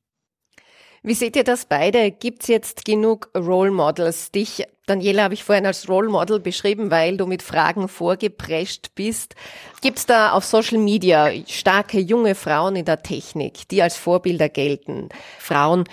Wie 1.08 1.14
seht 1.14 1.36
ihr 1.36 1.44
das 1.44 1.64
beide? 1.64 2.10
Gibt's 2.10 2.48
jetzt 2.48 2.84
genug 2.84 3.30
Role 3.34 3.70
Models? 3.70 4.30
Dich, 4.30 4.64
Daniela, 4.84 5.22
habe 5.22 5.32
ich 5.32 5.42
vorhin 5.42 5.64
als 5.64 5.88
Role 5.88 6.10
Model 6.10 6.38
beschrieben, 6.38 6.90
weil 6.90 7.16
du 7.16 7.24
mit 7.24 7.40
Fragen 7.40 7.88
vorgeprescht 7.88 8.94
bist. 8.94 9.34
Gibt's 9.80 10.04
da 10.04 10.32
auf 10.32 10.44
Social 10.44 10.76
Media 10.76 11.30
starke 11.46 11.98
junge 11.98 12.34
Frauen 12.34 12.76
in 12.76 12.84
der 12.84 13.02
Technik, 13.02 13.66
die 13.70 13.80
als 13.80 13.96
Vorbilder 13.96 14.50
gelten? 14.50 15.08
Frauen, 15.38 15.84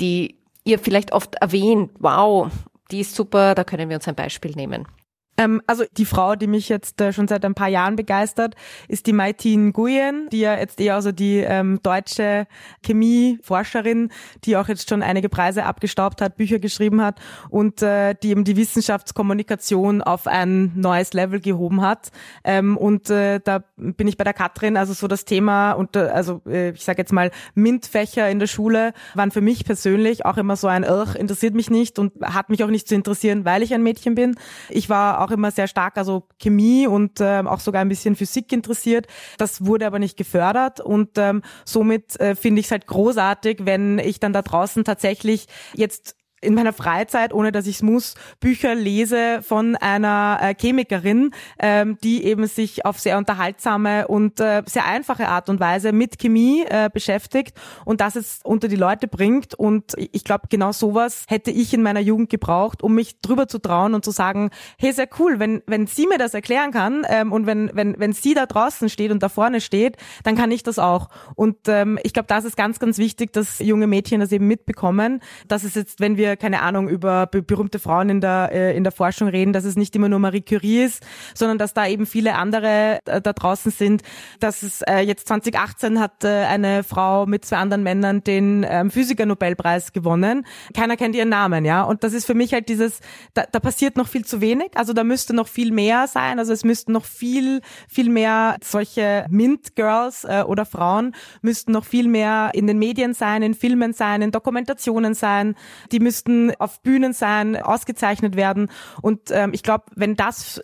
die 0.00 0.40
ihr 0.64 0.80
vielleicht 0.80 1.12
oft 1.12 1.36
erwähnt, 1.36 1.92
wow, 2.00 2.50
die 2.90 3.02
ist 3.02 3.14
super, 3.14 3.54
da 3.54 3.62
können 3.62 3.88
wir 3.88 3.98
uns 3.98 4.08
ein 4.08 4.16
Beispiel 4.16 4.56
nehmen. 4.56 4.88
Ähm, 5.36 5.62
also 5.66 5.84
die 5.96 6.04
Frau, 6.04 6.36
die 6.36 6.46
mich 6.46 6.68
jetzt 6.68 7.00
äh, 7.00 7.12
schon 7.12 7.28
seit 7.28 7.44
ein 7.44 7.54
paar 7.54 7.68
Jahren 7.68 7.96
begeistert, 7.96 8.54
ist 8.88 9.06
die 9.06 9.12
Maitin 9.12 9.70
Nguyen, 9.70 10.28
die 10.30 10.40
ja 10.40 10.56
jetzt 10.56 10.80
eher 10.80 10.94
also 10.94 11.12
die 11.12 11.38
ähm, 11.38 11.80
deutsche 11.82 12.46
Chemieforscherin, 12.84 14.10
die 14.44 14.56
auch 14.56 14.68
jetzt 14.68 14.88
schon 14.88 15.02
einige 15.02 15.28
Preise 15.28 15.64
abgestaubt 15.64 16.20
hat, 16.20 16.36
Bücher 16.36 16.58
geschrieben 16.58 17.02
hat 17.02 17.20
und 17.50 17.82
äh, 17.82 18.14
die 18.22 18.30
eben 18.30 18.44
die 18.44 18.56
Wissenschaftskommunikation 18.56 20.02
auf 20.02 20.26
ein 20.26 20.72
neues 20.76 21.12
Level 21.12 21.40
gehoben 21.40 21.80
hat. 21.80 22.10
Ähm, 22.44 22.76
und 22.76 23.10
äh, 23.10 23.40
da 23.42 23.64
bin 23.76 24.06
ich 24.06 24.16
bei 24.16 24.24
der 24.24 24.34
Katrin, 24.34 24.76
also 24.76 24.92
so 24.92 25.08
das 25.08 25.24
Thema 25.24 25.72
und 25.72 25.96
äh, 25.96 26.00
also 26.00 26.42
äh, 26.46 26.70
ich 26.70 26.84
sage 26.84 26.98
jetzt 26.98 27.12
mal 27.12 27.30
MINT-Fächer 27.54 28.30
in 28.30 28.38
der 28.38 28.46
Schule 28.46 28.92
waren 29.14 29.30
für 29.30 29.40
mich 29.40 29.64
persönlich 29.64 30.24
auch 30.24 30.36
immer 30.36 30.56
so 30.56 30.68
ein 30.68 30.84
Irr, 30.84 31.16
interessiert 31.16 31.54
mich 31.54 31.70
nicht 31.70 31.98
und 31.98 32.12
hat 32.22 32.50
mich 32.50 32.62
auch 32.62 32.68
nicht 32.68 32.88
zu 32.88 32.94
interessieren, 32.94 33.44
weil 33.44 33.62
ich 33.62 33.74
ein 33.74 33.82
Mädchen 33.82 34.14
bin. 34.14 34.36
Ich 34.68 34.88
war 34.88 35.23
auch 35.24 35.30
immer 35.30 35.50
sehr 35.50 35.68
stark, 35.68 35.96
also 35.98 36.28
Chemie 36.38 36.86
und 36.86 37.20
ähm, 37.20 37.46
auch 37.46 37.60
sogar 37.60 37.80
ein 37.80 37.88
bisschen 37.88 38.16
Physik 38.16 38.52
interessiert. 38.52 39.06
Das 39.38 39.64
wurde 39.64 39.86
aber 39.86 39.98
nicht 39.98 40.16
gefördert 40.16 40.80
und 40.80 41.16
ähm, 41.16 41.42
somit 41.64 42.18
äh, 42.20 42.34
finde 42.34 42.60
ich 42.60 42.66
es 42.66 42.72
halt 42.72 42.86
großartig, 42.86 43.60
wenn 43.62 43.98
ich 43.98 44.20
dann 44.20 44.32
da 44.32 44.42
draußen 44.42 44.84
tatsächlich 44.84 45.46
jetzt 45.74 46.16
in 46.44 46.54
meiner 46.54 46.72
Freizeit, 46.72 47.32
ohne 47.32 47.52
dass 47.52 47.66
ich 47.66 47.76
es 47.76 47.82
muss, 47.82 48.14
Bücher 48.40 48.74
lese 48.74 49.42
von 49.42 49.76
einer 49.76 50.38
äh, 50.40 50.54
Chemikerin, 50.54 51.30
ähm, 51.58 51.98
die 52.02 52.24
eben 52.24 52.46
sich 52.46 52.84
auf 52.84 52.98
sehr 53.00 53.18
unterhaltsame 53.18 54.08
und 54.08 54.40
äh, 54.40 54.62
sehr 54.66 54.86
einfache 54.86 55.28
Art 55.28 55.48
und 55.48 55.60
Weise 55.60 55.92
mit 55.92 56.18
Chemie 56.18 56.64
äh, 56.68 56.90
beschäftigt 56.92 57.56
und 57.84 58.00
das 58.00 58.14
jetzt 58.14 58.44
unter 58.44 58.68
die 58.68 58.76
Leute 58.76 59.08
bringt. 59.08 59.54
Und 59.54 59.94
ich 59.96 60.24
glaube, 60.24 60.46
genau 60.50 60.72
sowas 60.72 61.24
hätte 61.28 61.50
ich 61.50 61.72
in 61.74 61.82
meiner 61.82 62.00
Jugend 62.00 62.30
gebraucht, 62.30 62.82
um 62.82 62.94
mich 62.94 63.20
drüber 63.20 63.48
zu 63.48 63.58
trauen 63.58 63.94
und 63.94 64.04
zu 64.04 64.10
sagen, 64.10 64.50
hey, 64.78 64.92
sehr 64.92 65.08
cool, 65.18 65.38
wenn, 65.38 65.62
wenn 65.66 65.86
sie 65.86 66.06
mir 66.06 66.18
das 66.18 66.34
erklären 66.34 66.70
kann 66.70 67.06
ähm, 67.08 67.32
und 67.32 67.46
wenn, 67.46 67.70
wenn, 67.74 67.98
wenn 67.98 68.12
sie 68.12 68.34
da 68.34 68.46
draußen 68.46 68.88
steht 68.88 69.10
und 69.10 69.22
da 69.22 69.28
vorne 69.28 69.60
steht, 69.60 69.96
dann 70.22 70.36
kann 70.36 70.50
ich 70.50 70.62
das 70.62 70.78
auch. 70.78 71.08
Und 71.34 71.56
ähm, 71.68 71.98
ich 72.02 72.12
glaube, 72.12 72.26
das 72.28 72.44
ist 72.44 72.56
ganz, 72.56 72.78
ganz 72.78 72.98
wichtig, 72.98 73.32
dass 73.32 73.58
junge 73.58 73.86
Mädchen 73.86 74.20
das 74.20 74.32
eben 74.32 74.46
mitbekommen, 74.46 75.20
dass 75.48 75.64
es 75.64 75.74
jetzt, 75.74 76.00
wenn 76.00 76.16
wir, 76.16 76.33
keine 76.36 76.62
Ahnung, 76.62 76.88
über 76.88 77.26
berühmte 77.26 77.78
Frauen 77.78 78.08
in 78.08 78.20
der, 78.20 78.50
äh, 78.52 78.76
in 78.76 78.84
der 78.84 78.92
Forschung 78.92 79.28
reden, 79.28 79.52
dass 79.52 79.64
es 79.64 79.76
nicht 79.76 79.94
immer 79.96 80.08
nur 80.08 80.18
Marie 80.18 80.42
Curie 80.42 80.82
ist, 80.82 81.04
sondern 81.34 81.58
dass 81.58 81.74
da 81.74 81.86
eben 81.86 82.06
viele 82.06 82.34
andere 82.34 83.00
äh, 83.04 83.20
da 83.20 83.32
draußen 83.32 83.70
sind. 83.70 84.02
Dass 84.40 84.62
es 84.62 84.82
äh, 84.82 85.00
jetzt 85.00 85.28
2018 85.28 86.00
hat 86.00 86.24
äh, 86.24 86.28
eine 86.28 86.82
Frau 86.82 87.26
mit 87.26 87.44
zwei 87.44 87.56
anderen 87.56 87.82
Männern 87.82 88.22
den 88.22 88.66
ähm, 88.68 88.90
Physiker-Nobelpreis 88.90 89.92
gewonnen. 89.92 90.46
Keiner 90.74 90.96
kennt 90.96 91.14
ihren 91.16 91.28
Namen, 91.28 91.64
ja. 91.64 91.82
Und 91.82 92.04
das 92.04 92.12
ist 92.12 92.24
für 92.24 92.34
mich 92.34 92.52
halt 92.52 92.68
dieses, 92.68 93.00
da, 93.34 93.44
da 93.50 93.60
passiert 93.60 93.96
noch 93.96 94.08
viel 94.08 94.24
zu 94.24 94.40
wenig. 94.40 94.70
Also 94.74 94.92
da 94.92 95.04
müsste 95.04 95.34
noch 95.34 95.48
viel 95.48 95.72
mehr 95.72 96.06
sein. 96.06 96.38
Also 96.38 96.52
es 96.52 96.64
müssten 96.64 96.92
noch 96.92 97.04
viel, 97.04 97.60
viel 97.88 98.10
mehr 98.10 98.56
solche 98.62 99.26
Mint-Girls 99.30 100.24
äh, 100.24 100.44
oder 100.46 100.64
Frauen 100.64 101.14
müssten 101.42 101.72
noch 101.72 101.84
viel 101.84 102.08
mehr 102.08 102.50
in 102.54 102.66
den 102.66 102.78
Medien 102.78 103.14
sein, 103.14 103.42
in 103.42 103.54
Filmen 103.54 103.92
sein, 103.92 104.22
in 104.22 104.30
Dokumentationen 104.30 105.14
sein. 105.14 105.54
Die 105.92 106.00
müssten 106.14 106.52
auf 106.60 106.80
Bühnen 106.80 107.12
sein, 107.12 107.56
ausgezeichnet 107.56 108.36
werden. 108.36 108.68
Und 109.02 109.30
ähm, 109.30 109.50
ich 109.52 109.64
glaube, 109.64 109.84
wenn 109.96 110.14
das 110.14 110.62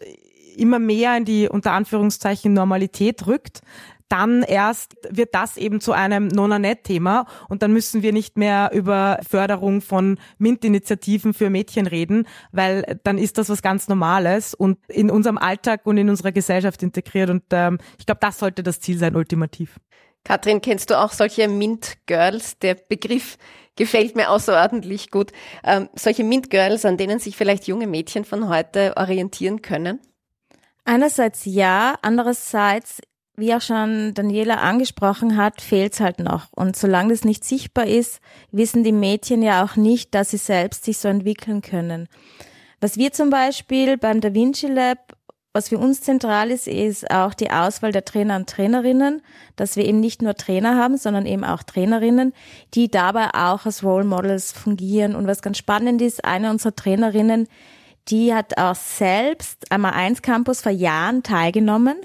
immer 0.57 0.79
mehr 0.79 1.17
in 1.17 1.25
die 1.25 1.49
unter 1.49 1.73
Anführungszeichen 1.73 2.53
Normalität 2.53 3.27
rückt, 3.27 3.63
dann 4.09 4.43
erst 4.43 4.97
wird 5.09 5.35
das 5.35 5.57
eben 5.57 5.81
zu 5.81 5.93
einem 5.93 6.29
Nonanet-Thema 6.29 7.27
und 7.49 7.63
dann 7.63 7.73
müssen 7.73 8.03
wir 8.03 8.13
nicht 8.13 8.37
mehr 8.37 8.71
über 8.73 9.21
Förderung 9.29 9.81
von 9.81 10.19
MINT-Initiativen 10.39 11.33
für 11.33 11.49
Mädchen 11.49 11.87
reden, 11.87 12.27
weil 12.51 12.99
dann 13.05 13.19
ist 13.19 13.39
das 13.39 13.49
was 13.49 13.63
ganz 13.63 13.89
Normales 13.89 14.53
und 14.55 14.79
in 14.89 15.11
unserem 15.11 15.39
Alltag 15.39 15.83
und 15.85 15.97
in 15.97 16.11
unserer 16.11 16.33
Gesellschaft 16.33 16.83
integriert 16.83 17.31
und 17.31 17.45
ähm, 17.53 17.79
ich 17.99 18.07
glaube, 18.07 18.21
das 18.21 18.39
sollte 18.39 18.65
das 18.65 18.81
Ziel 18.81 18.99
sein, 18.99 19.15
ultimativ. 19.15 19.79
Katrin, 20.25 20.61
kennst 20.61 20.91
du 20.91 20.99
auch 20.99 21.13
solche 21.13 21.49
Mint 21.49 21.97
Girls? 22.07 22.59
Der 22.59 22.75
Begriff 22.75 23.39
gefällt 23.77 24.17
mir 24.17 24.31
außerordentlich 24.31 25.11
gut. 25.11 25.33
Ähm, 25.65 25.89
solche 25.95 26.25
Mint 26.25 26.51
Girls, 26.51 26.85
an 26.85 26.97
denen 26.97 27.19
sich 27.19 27.37
vielleicht 27.37 27.67
junge 27.67 27.87
Mädchen 27.87 28.25
von 28.25 28.49
heute 28.49 28.97
orientieren 28.97 29.63
können? 29.63 30.01
Einerseits 30.85 31.45
ja, 31.45 31.97
andererseits, 32.03 33.01
wie 33.37 33.55
auch 33.55 33.61
schon 33.63 34.13
Daniela 34.13 34.57
angesprochen 34.57 35.37
hat, 35.37 35.63
fehlt 35.63 35.95
es 35.95 36.01
halt 36.01 36.19
noch. 36.19 36.49
Und 36.53 36.77
solange 36.77 37.11
das 37.11 37.25
nicht 37.25 37.45
sichtbar 37.45 37.87
ist, 37.87 38.21
wissen 38.51 38.85
die 38.85 38.93
Mädchen 38.93 39.43
ja 39.43 39.65
auch 39.65 39.77
nicht, 39.77 40.15
dass 40.15 40.31
sie 40.31 40.37
selbst 40.37 40.85
sich 40.85 40.99
so 40.99 41.09
entwickeln 41.09 41.63
können. 41.63 42.09
Was 42.81 42.97
wir 42.97 43.13
zum 43.13 43.31
Beispiel 43.31 43.99
beim 43.99 44.21
Da 44.21 44.33
Vinci 44.35 44.67
Lab 44.67 45.17
was 45.53 45.69
für 45.69 45.79
uns 45.79 46.01
zentral 46.01 46.51
ist, 46.51 46.69
ist 46.69 47.11
auch 47.11 47.35
die 47.35 47.51
Auswahl 47.51 47.91
der 47.91 48.05
Trainer 48.05 48.37
und 48.37 48.49
Trainerinnen, 48.49 49.21
dass 49.57 49.77
wir 49.77 49.85
eben 49.85 49.99
nicht 49.99 50.23
nur 50.23 50.35
Trainer 50.35 50.77
haben, 50.77 50.97
sondern 50.97 51.27
eben 51.27 51.43
auch 51.45 51.65
Trainerinnen, 51.65 52.33
die 52.75 52.89
dabei 52.89 53.31
auch 53.35 53.67
als 53.67 53.83
Role 53.83 54.05
Models 54.05 54.53
fungieren. 54.53 55.17
Und 55.17 55.27
was 55.27 55.43
ganz 55.43 55.59
spannend 55.59 56.03
ist, 56.03 56.25
eine 56.25 56.51
unserer 56.51 56.77
Trainerinnen, 56.77 57.49
die 58.09 58.33
hat 58.33 58.59
auch 58.59 58.77
selbst 58.77 59.71
einmal 59.73 59.93
eins 59.93 60.23
Campus 60.23 60.61
vor 60.61 60.73
Jahren 60.73 61.25
teilgenommen 61.25 61.97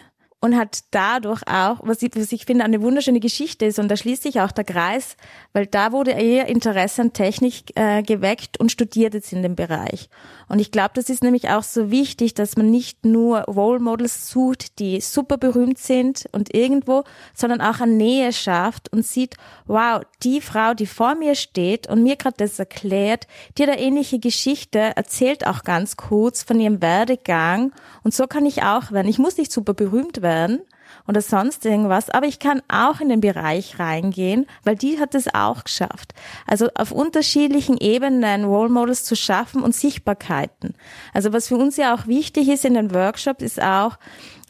und 0.45 0.55
hat 0.55 0.79
dadurch 0.91 1.41
auch, 1.47 1.79
was 1.83 2.01
ich, 2.01 2.11
was 2.15 2.31
ich 2.31 2.45
finde, 2.45 2.63
eine 2.63 2.81
wunderschöne 2.81 3.19
Geschichte 3.19 3.65
ist 3.65 3.79
und 3.79 3.89
da 3.89 3.97
schließt 3.97 4.23
sich 4.23 4.41
auch 4.41 4.51
der 4.51 4.63
Kreis, 4.63 5.17
weil 5.53 5.65
da 5.65 5.91
wurde 5.91 6.11
ihr 6.11 6.45
Interesse 6.45 7.01
an 7.01 7.13
Technik 7.13 7.75
äh, 7.75 8.03
geweckt 8.03 8.59
und 8.59 8.71
studiert 8.71 9.13
jetzt 9.13 9.33
in 9.33 9.41
dem 9.41 9.55
Bereich. 9.55 10.09
Und 10.47 10.59
ich 10.59 10.71
glaube, 10.71 10.91
das 10.93 11.09
ist 11.09 11.23
nämlich 11.23 11.49
auch 11.49 11.63
so 11.63 11.91
wichtig, 11.91 12.33
dass 12.33 12.57
man 12.57 12.69
nicht 12.69 13.05
nur 13.05 13.41
Role 13.41 13.79
Models 13.79 14.29
sucht, 14.29 14.79
die 14.79 15.01
super 15.01 15.37
berühmt 15.37 15.77
sind 15.77 16.25
und 16.31 16.53
irgendwo, 16.53 17.03
sondern 17.33 17.61
auch 17.61 17.79
eine 17.79 17.93
Nähe 17.93 18.33
schafft 18.33 18.91
und 18.91 19.05
sieht, 19.05 19.35
wow, 19.65 20.01
die 20.23 20.41
Frau, 20.41 20.73
die 20.73 20.85
vor 20.85 21.15
mir 21.15 21.35
steht 21.35 21.87
und 21.87 22.03
mir 22.03 22.15
gerade 22.15 22.37
das 22.37 22.59
erklärt, 22.59 23.27
die 23.57 23.63
hat 23.63 23.69
eine 23.69 23.81
ähnliche 23.81 24.19
Geschichte, 24.19 24.79
erzählt 24.79 25.47
auch 25.47 25.63
ganz 25.63 25.97
kurz 25.97 26.43
von 26.43 26.59
ihrem 26.59 26.81
Werdegang 26.81 27.71
und 28.03 28.13
so 28.13 28.27
kann 28.27 28.45
ich 28.45 28.63
auch 28.63 28.91
werden. 28.91 29.07
Ich 29.07 29.19
muss 29.19 29.37
nicht 29.37 29.51
super 29.51 29.73
berühmt 29.73 30.21
werden, 30.21 30.61
oder 31.07 31.21
sonst 31.21 31.65
irgendwas, 31.65 32.09
aber 32.09 32.25
ich 32.25 32.39
kann 32.39 32.61
auch 32.67 32.99
in 32.99 33.09
den 33.09 33.21
Bereich 33.21 33.79
reingehen, 33.79 34.47
weil 34.63 34.75
die 34.75 34.99
hat 34.99 35.15
es 35.15 35.33
auch 35.33 35.63
geschafft. 35.63 36.13
Also 36.47 36.69
auf 36.75 36.91
unterschiedlichen 36.91 37.77
Ebenen 37.77 38.45
Role 38.45 38.69
Models 38.69 39.03
zu 39.03 39.15
schaffen 39.15 39.61
und 39.61 39.75
Sichtbarkeiten. 39.75 40.75
Also 41.13 41.33
was 41.33 41.47
für 41.47 41.57
uns 41.57 41.77
ja 41.77 41.93
auch 41.93 42.07
wichtig 42.07 42.49
ist 42.49 42.65
in 42.65 42.73
den 42.73 42.93
Workshops, 42.93 43.43
ist 43.43 43.61
auch 43.61 43.97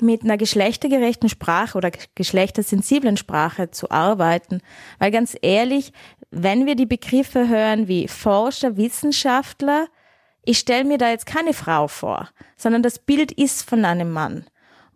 mit 0.02 0.24
einer 0.24 0.38
geschlechtergerechten 0.38 1.30
Sprache 1.30 1.78
oder 1.78 1.92
geschlechtersensiblen 2.16 3.18
Sprache 3.18 3.72
zu 3.72 3.92
arbeiten. 3.92 4.62
Weil 5.00 5.12
ganz 5.12 5.38
ehrlich, 5.42 5.94
wenn 6.32 6.66
wir 6.66 6.76
die 6.76 6.86
Begriffe 6.86 7.48
hören 7.48 7.88
wie 7.88 8.08
Forscher, 8.08 8.78
Wissenschaftler, 8.78 9.88
ich 10.44 10.60
stelle 10.60 10.84
mir 10.86 10.98
da 10.98 11.10
jetzt 11.10 11.26
keine 11.26 11.54
Frau 11.54 11.88
vor, 11.88 12.30
sondern 12.56 12.84
das 12.84 13.00
Bild 13.00 13.32
ist 13.32 13.68
von 13.68 13.84
einem 13.84 14.12
Mann. 14.12 14.46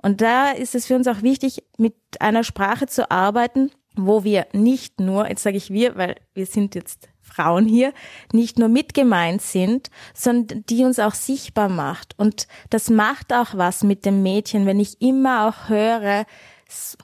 Und 0.02 0.22
da 0.22 0.52
ist 0.52 0.76
es 0.76 0.86
für 0.86 0.96
uns 0.96 1.08
auch 1.08 1.22
wichtig, 1.22 1.64
mit 1.78 1.96
einer 2.20 2.44
Sprache 2.44 2.88
zu 2.88 3.12
arbeiten, 3.12 3.72
wo 3.96 4.24
wir 4.24 4.48
nicht 4.54 5.00
nur, 5.00 5.28
jetzt 5.28 5.44
sage 5.44 5.58
ich 5.58 5.72
wir, 5.72 5.98
weil 5.98 6.16
wir 6.34 6.46
sind 6.46 6.76
jetzt 6.76 7.10
Frauen 7.22 7.66
hier, 7.66 7.94
nicht 8.32 8.58
nur 8.60 8.70
mitgemeint 8.70 9.42
sind, 9.42 9.90
sondern 10.14 10.64
die 10.68 10.86
uns 10.86 11.00
auch 11.00 11.14
sichtbar 11.14 11.70
macht. 11.70 12.18
Und 12.18 12.48
das 12.70 12.90
macht 12.90 13.34
auch 13.34 13.56
was 13.56 13.84
mit 13.84 14.06
dem 14.06 14.24
Mädchen, 14.24 14.66
wenn 14.66 14.80
ich 14.80 15.02
immer 15.02 15.48
auch 15.48 15.70
höre, 15.70 16.26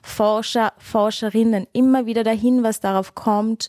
Forscher, 0.02 0.72
Forscherinnen, 0.78 1.66
immer 1.72 2.06
wieder 2.06 2.22
dahin, 2.22 2.62
was 2.62 2.80
darauf 2.80 3.14
kommt. 3.14 3.68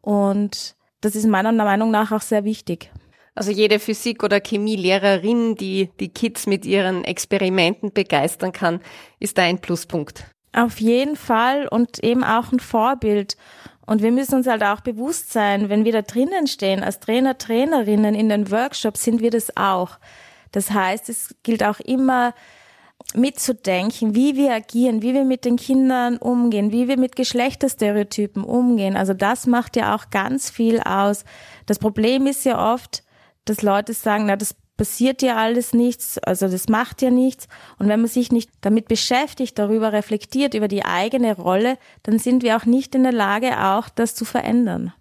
Und 0.00 0.76
das 1.00 1.14
ist 1.14 1.26
meiner 1.26 1.52
Meinung 1.52 1.90
nach 1.90 2.12
auch 2.12 2.20
sehr 2.20 2.44
wichtig. 2.44 2.90
Also 3.38 3.52
jede 3.52 3.78
Physik- 3.78 4.24
oder 4.24 4.40
Chemielehrerin, 4.44 5.54
die 5.54 5.90
die 6.00 6.08
Kids 6.08 6.48
mit 6.48 6.66
ihren 6.66 7.04
Experimenten 7.04 7.92
begeistern 7.92 8.50
kann, 8.50 8.80
ist 9.20 9.38
da 9.38 9.42
ein 9.42 9.60
Pluspunkt. 9.60 10.24
Auf 10.52 10.80
jeden 10.80 11.14
Fall 11.14 11.68
und 11.68 12.02
eben 12.02 12.24
auch 12.24 12.50
ein 12.50 12.58
Vorbild. 12.58 13.36
Und 13.86 14.02
wir 14.02 14.10
müssen 14.10 14.34
uns 14.34 14.48
halt 14.48 14.64
auch 14.64 14.80
bewusst 14.80 15.32
sein, 15.32 15.68
wenn 15.68 15.84
wir 15.84 15.92
da 15.92 16.02
drinnen 16.02 16.48
stehen, 16.48 16.82
als 16.82 16.98
Trainer, 16.98 17.38
Trainerinnen 17.38 18.16
in 18.16 18.28
den 18.28 18.50
Workshops, 18.50 19.04
sind 19.04 19.22
wir 19.22 19.30
das 19.30 19.56
auch. 19.56 20.00
Das 20.50 20.72
heißt, 20.72 21.08
es 21.08 21.36
gilt 21.44 21.62
auch 21.62 21.78
immer 21.78 22.34
mitzudenken, 23.14 24.16
wie 24.16 24.34
wir 24.34 24.52
agieren, 24.52 25.00
wie 25.00 25.14
wir 25.14 25.24
mit 25.24 25.44
den 25.44 25.54
Kindern 25.54 26.16
umgehen, 26.16 26.72
wie 26.72 26.88
wir 26.88 26.98
mit 26.98 27.14
Geschlechterstereotypen 27.14 28.42
umgehen. 28.42 28.96
Also 28.96 29.14
das 29.14 29.46
macht 29.46 29.76
ja 29.76 29.94
auch 29.94 30.10
ganz 30.10 30.50
viel 30.50 30.80
aus. 30.80 31.24
Das 31.66 31.78
Problem 31.78 32.26
ist 32.26 32.44
ja 32.44 32.74
oft, 32.74 33.04
dass 33.48 33.62
Leute 33.62 33.94
sagen, 33.94 34.26
na, 34.26 34.36
das 34.36 34.54
passiert 34.76 35.22
ja 35.22 35.36
alles 35.36 35.74
nichts, 35.74 36.18
also 36.18 36.48
das 36.48 36.68
macht 36.68 37.02
ja 37.02 37.10
nichts. 37.10 37.48
Und 37.78 37.88
wenn 37.88 38.00
man 38.00 38.08
sich 38.08 38.32
nicht 38.32 38.50
damit 38.60 38.88
beschäftigt, 38.88 39.58
darüber 39.58 39.92
reflektiert, 39.92 40.54
über 40.54 40.68
die 40.68 40.84
eigene 40.84 41.36
Rolle, 41.36 41.76
dann 42.04 42.18
sind 42.18 42.42
wir 42.42 42.56
auch 42.56 42.64
nicht 42.64 42.94
in 42.94 43.02
der 43.02 43.12
Lage, 43.12 43.62
auch 43.62 43.88
das 43.88 44.14
zu 44.14 44.24
verändern. 44.24 44.92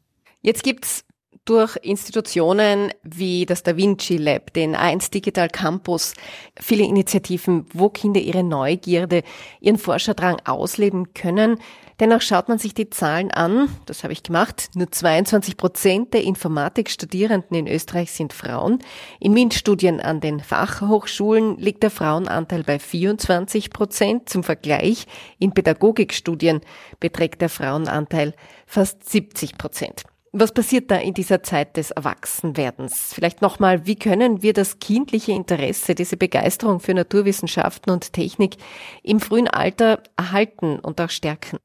Jetzt 0.41 0.63
gibt's 0.63 1.05
durch 1.47 1.77
Institutionen 1.81 2.91
wie 3.03 3.45
das 3.45 3.63
Da 3.63 3.77
Vinci 3.77 4.17
Lab, 4.17 4.53
den 4.53 4.75
A1 4.75 5.11
Digital 5.11 5.49
Campus, 5.49 6.13
viele 6.59 6.83
Initiativen, 6.83 7.65
wo 7.73 7.89
Kinder 7.89 8.19
ihre 8.19 8.43
Neugierde, 8.43 9.23
ihren 9.61 9.77
Forscherdrang 9.77 10.37
ausleben 10.45 11.13
können. 11.13 11.59
Dennoch 11.99 12.21
schaut 12.21 12.47
man 12.47 12.59
sich 12.59 12.75
die 12.75 12.91
Zahlen 12.91 13.31
an, 13.31 13.69
das 13.87 14.03
habe 14.03 14.13
ich 14.13 14.21
gemacht, 14.21 14.69
nur 14.75 14.91
22 14.91 15.57
Prozent 15.57 16.13
der 16.13 16.23
Informatikstudierenden 16.23 17.57
in 17.57 17.67
Österreich 17.67 18.11
sind 18.11 18.33
Frauen. 18.33 18.79
In 19.19 19.33
MINT-Studien 19.33 19.99
an 19.99 20.19
den 20.19 20.39
Fachhochschulen 20.39 21.57
liegt 21.57 21.81
der 21.81 21.89
Frauenanteil 21.89 22.63
bei 22.63 22.77
24 22.77 23.71
Prozent. 23.71 24.29
Zum 24.29 24.43
Vergleich, 24.43 25.07
in 25.39 25.53
Pädagogikstudien 25.53 26.61
beträgt 26.99 27.41
der 27.41 27.49
Frauenanteil 27.49 28.33
fast 28.67 29.09
70 29.09 29.57
Prozent. 29.57 30.03
Was 30.39 30.51
passiert 30.51 30.91
da 30.91 30.97
in 30.97 31.15
dieser 31.15 31.41
Zeit 31.41 31.77
des 31.77 31.89
Erwachsenwerdens? 31.89 33.11
Vielleicht 33.11 33.41
nochmal, 33.41 33.87
wie 33.87 33.95
können 33.95 34.43
wir 34.43 34.53
das 34.53 34.77
kindliche 34.77 35.31
Interesse, 35.31 35.95
diese 35.95 36.15
Begeisterung 36.15 36.79
für 36.79 36.93
Naturwissenschaften 36.93 37.91
und 37.91 38.13
Technik 38.13 38.57
im 39.01 39.19
frühen 39.19 39.47
Alter 39.47 40.03
erhalten 40.15 40.77
und 40.77 41.01
auch 41.01 41.09
stärken? 41.09 41.57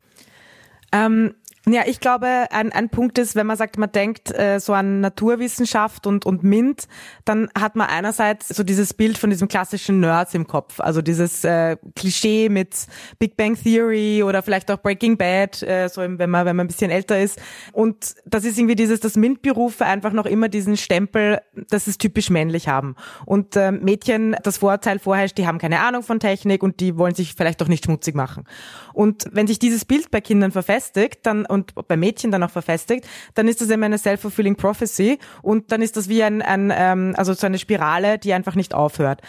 Ähm, 0.90 1.34
Ja, 1.68 1.82
ich 1.86 2.00
glaube, 2.00 2.26
ein, 2.50 2.72
ein 2.72 2.88
Punkt 2.88 3.18
ist, 3.18 3.36
wenn 3.36 3.46
man 3.46 3.56
sagt, 3.56 3.78
man 3.78 3.92
denkt 3.92 4.36
äh, 4.36 4.58
so 4.58 4.72
an 4.72 5.00
Naturwissenschaft 5.00 6.08
und, 6.08 6.26
und 6.26 6.42
MINT, 6.42 6.88
dann 7.24 7.50
hat 7.56 7.76
man 7.76 7.86
einerseits 7.86 8.48
so 8.48 8.64
dieses 8.64 8.92
Bild 8.92 9.16
von 9.16 9.30
diesem 9.30 9.46
klassischen 9.46 10.00
Nerds 10.00 10.34
im 10.34 10.48
Kopf, 10.48 10.80
also 10.80 11.02
dieses 11.02 11.44
äh, 11.44 11.76
Klischee 11.94 12.48
mit 12.48 12.88
Big 13.20 13.36
Bang 13.36 13.54
Theory 13.54 14.24
oder 14.24 14.42
vielleicht 14.42 14.72
auch 14.72 14.78
Breaking 14.78 15.16
Bad, 15.16 15.62
äh, 15.62 15.86
so 15.86 16.00
wenn 16.00 16.30
man 16.30 16.46
wenn 16.46 16.56
man 16.56 16.64
ein 16.64 16.66
bisschen 16.66 16.90
älter 16.90 17.20
ist. 17.20 17.40
Und 17.70 18.16
das 18.24 18.44
ist 18.44 18.58
irgendwie 18.58 18.74
dieses, 18.74 18.98
dass 18.98 19.14
MINT-Berufe 19.14 19.86
einfach 19.86 20.12
noch 20.12 20.26
immer 20.26 20.48
diesen 20.48 20.76
Stempel, 20.76 21.42
dass 21.70 21.86
es 21.86 21.96
typisch 21.96 22.28
männlich 22.28 22.66
haben. 22.66 22.96
Und 23.24 23.54
äh, 23.54 23.70
Mädchen, 23.70 24.34
das 24.42 24.58
Vorurteil 24.58 24.98
vorherrscht, 24.98 25.38
die 25.38 25.46
haben 25.46 25.58
keine 25.58 25.78
Ahnung 25.78 26.02
von 26.02 26.18
Technik 26.18 26.64
und 26.64 26.80
die 26.80 26.98
wollen 26.98 27.14
sich 27.14 27.34
vielleicht 27.36 27.62
auch 27.62 27.68
nicht 27.68 27.84
schmutzig 27.84 28.16
machen. 28.16 28.46
Und 28.94 29.26
wenn 29.30 29.46
sich 29.46 29.60
dieses 29.60 29.84
Bild 29.84 30.10
bei 30.10 30.20
Kindern 30.20 30.50
verfestigt, 30.50 31.24
dann 31.24 31.46
und 31.52 31.74
bei 31.86 31.96
Mädchen 31.96 32.30
dann 32.30 32.42
auch 32.42 32.50
verfestigt, 32.50 33.06
dann 33.34 33.46
ist 33.46 33.60
das 33.60 33.68
immer 33.68 33.86
eine 33.86 33.98
self-fulfilling 33.98 34.56
prophecy 34.56 35.18
und 35.42 35.70
dann 35.70 35.82
ist 35.82 35.96
das 35.96 36.08
wie 36.08 36.22
ein, 36.22 36.42
ein 36.42 36.72
ähm, 36.74 37.14
also 37.16 37.34
so 37.34 37.46
eine 37.46 37.58
Spirale, 37.58 38.18
die 38.18 38.32
einfach 38.32 38.54
nicht 38.54 38.74
aufhört. 38.74 39.20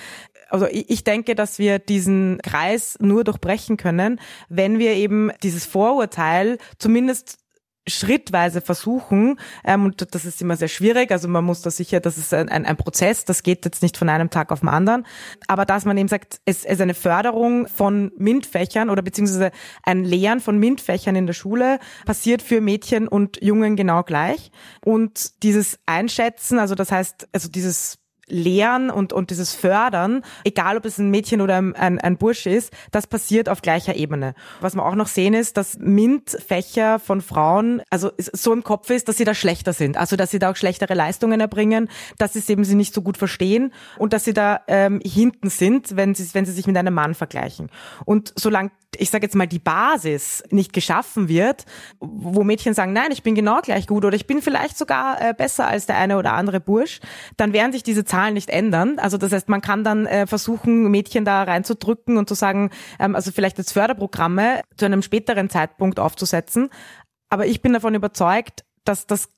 Also 0.49 0.67
ich 0.69 1.03
denke, 1.03 1.35
dass 1.35 1.57
wir 1.57 1.79
diesen 1.79 2.39
Kreis 2.43 2.97
nur 2.99 3.23
durchbrechen 3.23 3.75
können, 3.75 4.19
wenn 4.49 4.77
wir 4.77 4.93
eben 4.93 5.31
dieses 5.41 5.65
Vorurteil 5.65 6.59
zumindest 6.77 7.42
schrittweise 7.87 8.61
versuchen, 8.61 9.39
ähm, 9.63 9.85
und 9.85 10.13
das 10.13 10.25
ist 10.25 10.41
immer 10.41 10.55
sehr 10.55 10.67
schwierig, 10.67 11.11
also 11.11 11.27
man 11.27 11.43
muss 11.43 11.61
da 11.61 11.69
sicher, 11.69 11.99
das 11.99 12.17
ist 12.17 12.33
ein, 12.33 12.49
ein, 12.49 12.65
ein 12.65 12.77
Prozess, 12.77 13.25
das 13.25 13.43
geht 13.43 13.65
jetzt 13.65 13.81
nicht 13.81 13.97
von 13.97 14.09
einem 14.09 14.29
Tag 14.29 14.51
auf 14.51 14.61
den 14.61 14.69
anderen, 14.69 15.05
aber 15.47 15.65
dass 15.65 15.85
man 15.85 15.97
eben 15.97 16.07
sagt, 16.07 16.39
es 16.45 16.63
ist 16.63 16.81
eine 16.81 16.93
Förderung 16.93 17.67
von 17.67 18.11
MINT-Fächern 18.17 18.89
oder 18.89 19.01
beziehungsweise 19.01 19.51
ein 19.83 20.03
Lehren 20.03 20.39
von 20.39 20.57
MINT-Fächern 20.59 21.15
in 21.15 21.27
der 21.27 21.33
Schule 21.33 21.79
passiert 22.05 22.41
für 22.41 22.61
Mädchen 22.61 23.07
und 23.07 23.41
Jungen 23.41 23.75
genau 23.75 24.03
gleich. 24.03 24.51
Und 24.83 25.43
dieses 25.43 25.79
Einschätzen, 25.85 26.59
also 26.59 26.75
das 26.75 26.91
heißt, 26.91 27.27
also 27.31 27.49
dieses 27.49 27.99
Lehren 28.27 28.89
und, 28.89 29.13
und 29.13 29.29
dieses 29.29 29.53
Fördern, 29.53 30.23
egal 30.43 30.77
ob 30.77 30.85
es 30.85 30.97
ein 30.97 31.09
Mädchen 31.09 31.41
oder 31.41 31.57
ein, 31.57 31.75
ein, 31.75 31.99
ein 31.99 32.17
Bursch 32.17 32.45
ist, 32.45 32.73
das 32.91 33.07
passiert 33.07 33.49
auf 33.49 33.61
gleicher 33.61 33.95
Ebene. 33.95 34.33
Was 34.61 34.75
wir 34.75 34.85
auch 34.85 34.95
noch 34.95 35.07
sehen 35.07 35.33
ist, 35.33 35.57
dass 35.57 35.77
MINT-Fächer 35.79 36.99
von 36.99 37.21
Frauen, 37.21 37.81
also 37.89 38.11
so 38.17 38.53
im 38.53 38.63
Kopf 38.63 38.89
ist, 38.89 39.07
dass 39.07 39.17
sie 39.17 39.25
da 39.25 39.33
schlechter 39.33 39.73
sind, 39.73 39.97
also 39.97 40.15
dass 40.15 40.31
sie 40.31 40.39
da 40.39 40.51
auch 40.51 40.55
schlechtere 40.55 40.93
Leistungen 40.93 41.39
erbringen, 41.39 41.89
dass 42.17 42.33
sie 42.33 42.43
eben 42.51 42.63
sie 42.63 42.75
nicht 42.75 42.93
so 42.93 43.01
gut 43.01 43.17
verstehen 43.17 43.73
und 43.97 44.13
dass 44.13 44.23
sie 44.23 44.33
da 44.33 44.61
ähm, 44.67 45.01
hinten 45.03 45.49
sind, 45.49 45.95
wenn 45.95 46.15
sie, 46.15 46.33
wenn 46.33 46.45
sie 46.45 46.51
sich 46.51 46.67
mit 46.67 46.77
einem 46.77 46.93
Mann 46.93 47.15
vergleichen. 47.15 47.69
Und 48.05 48.33
solange 48.35 48.71
ich 48.99 49.09
sage 49.09 49.25
jetzt 49.25 49.35
mal, 49.35 49.47
die 49.47 49.59
Basis 49.59 50.43
nicht 50.49 50.73
geschaffen 50.73 51.27
wird, 51.27 51.65
wo 51.99 52.43
Mädchen 52.43 52.73
sagen, 52.73 52.93
nein, 52.93 53.11
ich 53.11 53.23
bin 53.23 53.35
genau 53.35 53.61
gleich 53.61 53.87
gut 53.87 54.05
oder 54.05 54.15
ich 54.15 54.27
bin 54.27 54.41
vielleicht 54.41 54.77
sogar 54.77 55.21
äh, 55.21 55.33
besser 55.33 55.67
als 55.67 55.85
der 55.85 55.97
eine 55.97 56.17
oder 56.17 56.33
andere 56.33 56.59
Bursch, 56.59 56.99
dann 57.37 57.53
werden 57.53 57.71
sich 57.71 57.83
diese 57.83 58.05
Zahlen 58.05 58.33
nicht 58.33 58.49
ändern. 58.49 58.99
Also 58.99 59.17
das 59.17 59.31
heißt, 59.31 59.49
man 59.49 59.61
kann 59.61 59.83
dann 59.83 60.05
äh, 60.05 60.27
versuchen, 60.27 60.89
Mädchen 60.91 61.25
da 61.25 61.43
reinzudrücken 61.43 62.17
und 62.17 62.27
zu 62.27 62.35
sagen, 62.35 62.69
ähm, 62.99 63.15
also 63.15 63.31
vielleicht 63.31 63.57
jetzt 63.57 63.73
Förderprogramme 63.73 64.61
zu 64.77 64.85
einem 64.85 65.01
späteren 65.01 65.49
Zeitpunkt 65.49 65.99
aufzusetzen. 65.99 66.69
Aber 67.29 67.45
ich 67.45 67.61
bin 67.61 67.73
davon 67.73 67.95
überzeugt, 67.95 68.63
dass 68.85 69.07
das 69.07 69.29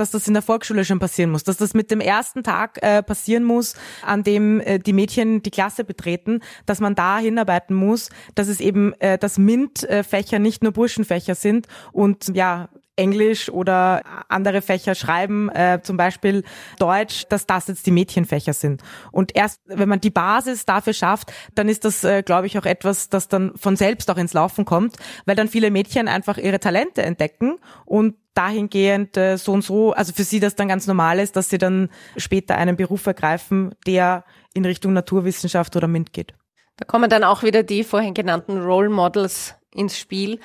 dass 0.00 0.10
das 0.10 0.26
in 0.26 0.34
der 0.34 0.42
Volksschule 0.42 0.84
schon 0.84 0.98
passieren 0.98 1.30
muss, 1.30 1.44
dass 1.44 1.56
das 1.56 1.74
mit 1.74 1.90
dem 1.90 2.00
ersten 2.00 2.42
Tag 2.42 2.78
äh, 2.82 3.02
passieren 3.02 3.44
muss, 3.44 3.74
an 4.04 4.22
dem 4.22 4.60
äh, 4.60 4.78
die 4.78 4.92
Mädchen 4.92 5.42
die 5.42 5.50
Klasse 5.50 5.84
betreten, 5.84 6.40
dass 6.66 6.80
man 6.80 6.94
da 6.94 7.18
hinarbeiten 7.18 7.74
muss, 7.74 8.10
dass 8.34 8.48
es 8.48 8.60
eben, 8.60 8.92
äh, 9.00 9.18
dass 9.18 9.38
MINT-Fächer 9.38 10.38
nicht 10.38 10.62
nur 10.62 10.72
Burschenfächer 10.72 11.34
sind 11.34 11.66
und 11.92 12.34
ja, 12.34 12.68
Englisch 12.98 13.48
oder 13.48 14.02
andere 14.28 14.60
Fächer 14.60 14.94
schreiben, 14.94 15.48
äh, 15.50 15.80
zum 15.82 15.96
Beispiel 15.96 16.44
Deutsch, 16.78 17.26
dass 17.28 17.46
das 17.46 17.68
jetzt 17.68 17.86
die 17.86 17.90
Mädchenfächer 17.90 18.52
sind. 18.52 18.82
Und 19.12 19.34
erst 19.36 19.60
wenn 19.66 19.88
man 19.88 20.00
die 20.00 20.10
Basis 20.10 20.66
dafür 20.66 20.92
schafft, 20.92 21.32
dann 21.54 21.68
ist 21.68 21.84
das, 21.84 22.04
äh, 22.04 22.22
glaube 22.22 22.46
ich, 22.46 22.58
auch 22.58 22.66
etwas, 22.66 23.08
das 23.08 23.28
dann 23.28 23.52
von 23.56 23.76
selbst 23.76 24.10
auch 24.10 24.16
ins 24.16 24.32
Laufen 24.32 24.64
kommt, 24.64 24.96
weil 25.24 25.36
dann 25.36 25.48
viele 25.48 25.70
Mädchen 25.70 26.08
einfach 26.08 26.36
ihre 26.36 26.60
Talente 26.60 27.02
entdecken 27.02 27.58
und 27.84 28.16
dahingehend 28.34 29.16
äh, 29.16 29.36
so 29.36 29.52
und 29.52 29.62
so, 29.62 29.92
also 29.92 30.12
für 30.12 30.24
sie 30.24 30.40
das 30.40 30.54
dann 30.54 30.68
ganz 30.68 30.86
normal 30.86 31.18
ist, 31.18 31.36
dass 31.36 31.48
sie 31.48 31.58
dann 31.58 31.88
später 32.16 32.56
einen 32.56 32.76
Beruf 32.76 33.06
ergreifen, 33.06 33.74
der 33.86 34.24
in 34.54 34.64
Richtung 34.64 34.92
Naturwissenschaft 34.92 35.74
oder 35.76 35.88
MINT 35.88 36.12
geht. 36.12 36.34
Da 36.76 36.84
kommen 36.84 37.10
dann 37.10 37.24
auch 37.24 37.42
wieder 37.42 37.62
die 37.64 37.82
vorhin 37.82 38.14
genannten 38.14 38.60
Role 38.60 38.88
Models 38.88 39.54
ins 39.74 39.98
Spiel 39.98 40.38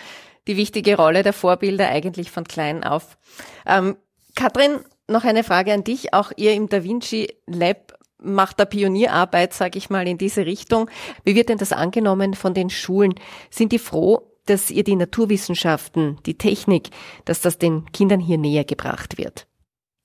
die 0.47 0.58
wichtige 0.58 0.97
Rolle 0.97 1.23
der 1.23 1.34
Vorbilder 1.34 1.89
eigentlich 1.89 2.32
von 2.32 2.43
klein 2.43 2.84
auf. 2.84 3.17
Ähm, 3.65 3.97
Katrin, 4.36 4.79
noch 5.08 5.23
eine 5.23 5.43
Frage 5.43 5.73
an 5.73 5.84
dich. 5.84 6.13
Auch 6.13 6.32
ihr 6.36 6.53
im 6.53 6.69
Da 6.69 6.84
Vinci 6.84 7.34
Lab 7.45 7.97
macht 8.23 8.60
da 8.60 8.65
Pionierarbeit, 8.65 9.53
sage 9.53 9.77
ich 9.77 9.89
mal, 9.89 10.08
in 10.08 10.17
diese 10.17 10.45
Richtung. 10.45 10.89
Wie 11.23 11.36
wird 11.36 11.49
denn 11.49 11.58
das 11.58 11.73
angenommen 11.73 12.34
von 12.34 12.53
den 12.53 12.69
Schulen? 12.69 13.15
Sind 13.49 13.71
die 13.71 13.79
froh, 13.79 14.32
dass 14.45 14.71
ihr 14.71 14.84
die 14.84 14.95
Naturwissenschaften, 14.95 16.19
die 16.25 16.38
Technik, 16.38 16.89
dass 17.25 17.41
das 17.41 17.58
den 17.58 17.91
Kindern 17.91 18.19
hier 18.19 18.38
näher 18.38 18.63
gebracht 18.63 19.17
wird? 19.17 19.47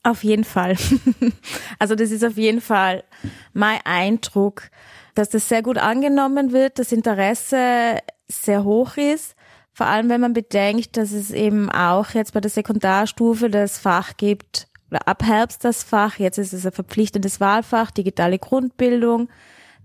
Auf 0.02 0.24
jeden 0.24 0.44
Fall. 0.44 0.76
also 1.78 1.94
das 1.94 2.10
ist 2.10 2.24
auf 2.24 2.36
jeden 2.36 2.60
Fall 2.60 3.04
mein 3.52 3.80
Eindruck, 3.84 4.70
dass 5.14 5.28
das 5.28 5.48
sehr 5.48 5.62
gut 5.62 5.78
angenommen 5.78 6.52
wird, 6.52 6.78
das 6.78 6.92
Interesse 6.92 7.98
sehr 8.28 8.64
hoch 8.64 8.96
ist. 8.96 9.34
Vor 9.78 9.86
allem, 9.86 10.08
wenn 10.08 10.20
man 10.20 10.32
bedenkt, 10.32 10.96
dass 10.96 11.12
es 11.12 11.30
eben 11.30 11.70
auch 11.70 12.10
jetzt 12.10 12.32
bei 12.32 12.40
der 12.40 12.50
Sekundarstufe 12.50 13.48
das 13.48 13.78
Fach 13.78 14.16
gibt, 14.16 14.66
oder 14.90 15.06
ab 15.06 15.22
Herbst 15.22 15.64
das 15.64 15.84
Fach, 15.84 16.18
jetzt 16.18 16.36
ist 16.36 16.52
es 16.52 16.66
ein 16.66 16.72
verpflichtendes 16.72 17.38
Wahlfach, 17.38 17.92
digitale 17.92 18.40
Grundbildung. 18.40 19.28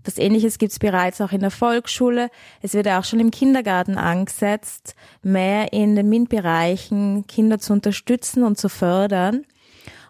Was 0.04 0.18
ähnliches 0.18 0.58
gibt 0.58 0.72
es 0.72 0.80
bereits 0.80 1.20
auch 1.20 1.30
in 1.30 1.42
der 1.42 1.52
Volksschule. 1.52 2.30
Es 2.60 2.74
wird 2.74 2.86
ja 2.86 2.98
auch 2.98 3.04
schon 3.04 3.20
im 3.20 3.30
Kindergarten 3.30 3.96
angesetzt, 3.96 4.96
mehr 5.22 5.72
in 5.72 5.94
den 5.94 6.08
MINT-Bereichen 6.08 7.28
Kinder 7.28 7.60
zu 7.60 7.72
unterstützen 7.72 8.42
und 8.42 8.58
zu 8.58 8.68
fördern. 8.68 9.44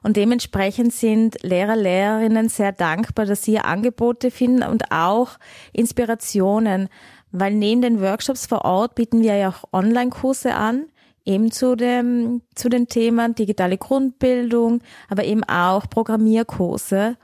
Und 0.03 0.16
dementsprechend 0.16 0.94
sind 0.94 1.42
Lehrer, 1.42 1.77
Lehrerinnen 1.77 2.49
sehr 2.49 2.73
dankbar, 2.73 3.27
dass 3.27 3.42
sie 3.42 3.59
Angebote 3.59 4.31
finden 4.31 4.62
und 4.62 4.92
auch 4.92 5.38
Inspirationen 5.75 6.88
weil 7.35 7.53
neben 7.53 7.83
den 7.83 8.01
Workshops 8.01 8.47
vor 8.47 8.64
Ort 8.64 8.94
bieten 8.94 9.20
wir 9.20 9.35
ja 9.35 9.49
auch 9.49 9.64
Online-Kurse 9.73 10.55
an, 10.55 10.87
eben 11.25 11.51
zu 11.51 11.75
dem, 11.75 12.42
zu 12.55 12.68
den 12.68 12.87
Themen 12.87 13.35
digitale 13.35 13.77
Grundbildung, 13.77 14.83
aber 15.09 15.25
eben 15.25 15.42
auch 15.42 15.90
Programmierkurse. 15.90 17.16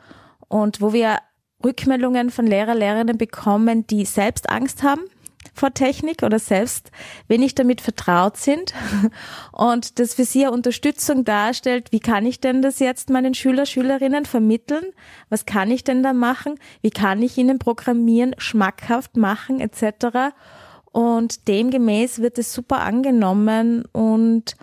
Und 0.49 0.81
wo 0.81 0.93
wir 0.93 1.19
Rückmeldungen 1.65 2.31
von 2.31 2.47
Lehrer, 2.47 2.75
Lehrerinnen 2.75 3.19
bekommen, 3.19 3.87
die 3.87 4.05
selbst 4.05 4.51
Angst 4.51 4.83
haben 4.83 5.03
vor 5.61 5.73
Technik 5.75 6.23
oder 6.23 6.39
selbst 6.39 6.91
wenig 7.29 7.55
damit 7.55 7.81
vertraut 7.81 8.37
sind 8.37 8.73
und 9.53 9.99
das 9.99 10.15
für 10.15 10.25
sie 10.25 10.47
Unterstützung 10.47 11.25
darstellt, 11.25 11.93
wie 11.93 12.01
kann 12.01 12.27
ich 12.27 12.41
denn 12.41 12.63
das 12.63 12.79
jetzt 12.79 13.11
meinen 13.11 13.35
Schüler, 13.35 13.67
Schülerinnen 13.67 14.25
vermitteln? 14.25 14.87
Was 15.29 15.47
kann 15.47 15.71
ich 15.71 15.85
denn 15.85 16.03
da 16.03 16.13
machen? 16.13 16.59
Wie 16.81 16.91
kann 16.91 17.23
ich 17.23 17.37
ihnen 17.37 17.59
Programmieren 17.59 18.35
schmackhaft 18.39 19.17
machen 19.17 19.61
etc. 19.61 20.35
Und 20.93 21.47
demgemäß 21.47 22.21
wird 22.21 22.39
es 22.39 22.53
super 22.53 22.81
angenommen 22.81 23.85
und 23.93 24.57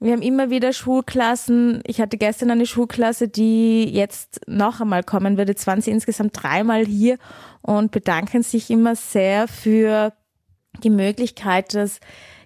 wir 0.00 0.12
haben 0.12 0.22
immer 0.22 0.48
wieder 0.48 0.72
Schulklassen. 0.72 1.82
Ich 1.86 2.00
hatte 2.00 2.16
gestern 2.16 2.50
eine 2.50 2.64
Schulklasse, 2.64 3.28
die 3.28 3.84
jetzt 3.84 4.40
noch 4.46 4.80
einmal 4.80 5.02
kommen 5.02 5.36
würde. 5.36 5.52
Jetzt 5.52 5.66
waren 5.66 5.82
sie 5.82 5.90
insgesamt 5.90 6.42
dreimal 6.42 6.86
hier 6.86 7.18
und 7.60 7.90
bedanken 7.90 8.42
sich 8.42 8.70
immer 8.70 8.96
sehr 8.96 9.46
für 9.46 10.14
die 10.82 10.90
Möglichkeit, 10.90 11.74
dass 11.74 12.00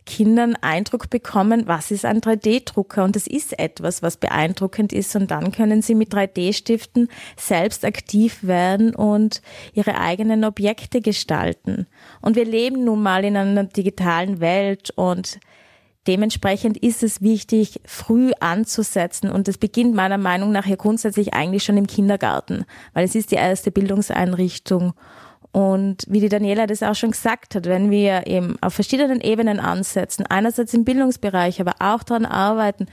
Kindern 0.06 0.56
Eindruck 0.60 1.08
bekommen, 1.08 1.62
was 1.66 1.90
ist 1.90 2.04
ein 2.04 2.20
3D-Drucker 2.20 3.04
und 3.04 3.16
es 3.16 3.26
ist 3.26 3.58
etwas, 3.58 4.02
was 4.02 4.18
beeindruckend 4.18 4.92
ist 4.92 5.16
und 5.16 5.30
dann 5.30 5.50
können 5.50 5.80
sie 5.80 5.94
mit 5.94 6.12
3D-Stiften 6.12 7.08
selbst 7.36 7.84
aktiv 7.84 8.42
werden 8.42 8.94
und 8.94 9.40
ihre 9.72 9.98
eigenen 9.98 10.44
Objekte 10.44 11.00
gestalten. 11.00 11.86
Und 12.20 12.36
wir 12.36 12.44
leben 12.44 12.84
nun 12.84 13.02
mal 13.02 13.24
in 13.24 13.36
einer 13.36 13.64
digitalen 13.64 14.40
Welt 14.40 14.90
und 14.96 15.38
Dementsprechend 16.06 16.76
ist 16.76 17.02
es 17.02 17.22
wichtig, 17.22 17.80
früh 17.86 18.32
anzusetzen 18.40 19.30
und 19.30 19.48
das 19.48 19.56
beginnt 19.56 19.94
meiner 19.94 20.18
Meinung 20.18 20.52
nach 20.52 20.66
ja 20.66 20.76
grundsätzlich 20.76 21.32
eigentlich 21.32 21.64
schon 21.64 21.78
im 21.78 21.86
Kindergarten, 21.86 22.66
weil 22.92 23.04
es 23.04 23.14
ist 23.14 23.30
die 23.30 23.36
erste 23.36 23.70
Bildungseinrichtung. 23.70 24.92
Und 25.50 26.04
wie 26.08 26.20
die 26.20 26.28
Daniela 26.28 26.66
das 26.66 26.82
auch 26.82 26.96
schon 26.96 27.12
gesagt 27.12 27.54
hat, 27.54 27.66
wenn 27.66 27.90
wir 27.90 28.26
eben 28.26 28.56
auf 28.60 28.74
verschiedenen 28.74 29.20
Ebenen 29.20 29.60
ansetzen, 29.60 30.26
einerseits 30.26 30.74
im 30.74 30.84
Bildungsbereich, 30.84 31.60
aber 31.60 31.74
auch 31.78 32.02
daran 32.02 32.26
arbeiten, 32.26 32.86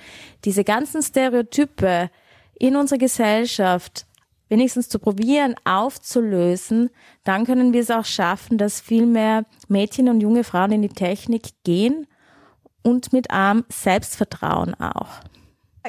diese 0.45 0.63
ganzen 0.63 1.01
Stereotype 1.01 2.11
in 2.59 2.75
unserer 2.75 2.99
Gesellschaft 2.99 4.05
wenigstens 4.47 4.89
zu 4.89 4.99
probieren, 4.99 5.55
aufzulösen, 5.63 6.91
dann 7.23 7.45
können 7.45 7.73
wir 7.73 7.81
es 7.81 7.89
auch 7.89 8.05
schaffen, 8.05 8.57
dass 8.57 8.79
viel 8.79 9.07
mehr 9.07 9.45
Mädchen 9.67 10.07
und 10.07 10.21
junge 10.21 10.43
Frauen 10.43 10.71
in 10.71 10.81
die 10.83 10.89
Technik 10.89 11.49
gehen 11.63 12.05
und 12.83 13.13
mit 13.13 13.31
einem 13.31 13.65
Selbstvertrauen 13.69 14.73
auch. 14.79 15.21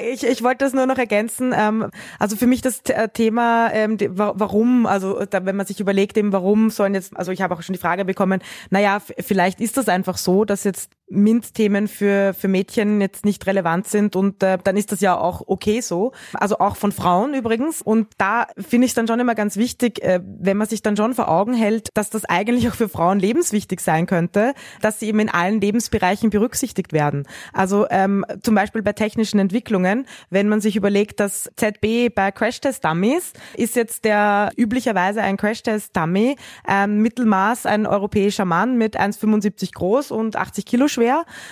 Ich, 0.01 0.23
ich 0.23 0.43
wollte 0.43 0.65
das 0.65 0.73
nur 0.73 0.87
noch 0.87 0.97
ergänzen. 0.97 1.53
Ähm, 1.55 1.91
also 2.17 2.35
für 2.35 2.47
mich 2.47 2.61
das 2.61 2.81
äh, 2.85 3.09
Thema, 3.09 3.71
ähm, 3.73 3.97
warum, 4.09 4.87
also 4.87 5.23
wenn 5.31 5.55
man 5.55 5.67
sich 5.67 5.79
überlegt, 5.79 6.17
eben 6.17 6.31
warum 6.31 6.71
sollen 6.71 6.95
jetzt, 6.95 7.15
also 7.15 7.31
ich 7.31 7.41
habe 7.41 7.53
auch 7.53 7.61
schon 7.61 7.73
die 7.73 7.79
Frage 7.79 8.03
bekommen, 8.03 8.41
naja, 8.71 8.99
vielleicht 8.99 9.61
ist 9.61 9.77
das 9.77 9.89
einfach 9.89 10.17
so, 10.17 10.45
dass 10.45 10.63
jetzt 10.63 10.89
MINT-Themen 11.13 11.87
für, 11.87 12.33
für 12.33 12.47
Mädchen 12.47 12.99
jetzt 13.01 13.25
nicht 13.25 13.45
relevant 13.47 13.87
sind 13.87 14.15
und 14.15 14.41
äh, 14.43 14.57
dann 14.63 14.77
ist 14.77 14.91
das 14.91 15.01
ja 15.01 15.17
auch 15.17 15.43
okay 15.45 15.81
so. 15.81 16.11
Also 16.33 16.59
auch 16.59 16.75
von 16.75 16.91
Frauen 16.91 17.33
übrigens. 17.33 17.81
Und 17.81 18.07
da 18.17 18.47
finde 18.57 18.85
ich 18.87 18.93
dann 18.93 19.07
schon 19.07 19.19
immer 19.19 19.35
ganz 19.35 19.57
wichtig, 19.57 20.03
äh, 20.03 20.19
wenn 20.23 20.57
man 20.57 20.67
sich 20.67 20.81
dann 20.81 20.97
schon 20.97 21.13
vor 21.13 21.29
Augen 21.29 21.53
hält, 21.53 21.89
dass 21.93 22.09
das 22.09 22.25
eigentlich 22.25 22.67
auch 22.67 22.73
für 22.73 22.89
Frauen 22.89 23.19
lebenswichtig 23.19 23.79
sein 23.79 24.05
könnte, 24.05 24.53
dass 24.81 24.99
sie 24.99 25.07
eben 25.07 25.19
in 25.19 25.29
allen 25.29 25.61
Lebensbereichen 25.61 26.29
berücksichtigt 26.29 26.93
werden. 26.93 27.27
Also 27.53 27.85
ähm, 27.89 28.25
zum 28.41 28.55
Beispiel 28.55 28.81
bei 28.81 28.93
technischen 28.93 29.39
Entwicklungen, 29.39 30.05
wenn 30.29 30.49
man 30.49 30.61
sich 30.61 30.75
überlegt, 30.75 31.19
dass 31.19 31.49
ZB 31.55 32.09
bei 32.13 32.31
Crashtest-Dummies 32.31 33.33
ist 33.55 33.75
jetzt 33.75 34.05
der 34.05 34.51
üblicherweise 34.57 35.21
ein 35.21 35.37
Crashtest-Dummy, 35.37 36.35
ähm, 36.67 36.97
Mittelmaß 36.99 37.65
ein 37.65 37.85
europäischer 37.85 38.45
Mann 38.45 38.77
mit 38.77 38.99
1,75 38.99 39.73
groß 39.73 40.11
und 40.11 40.35
80 40.35 40.65
Kilo 40.65 40.87
schwer 40.87 41.02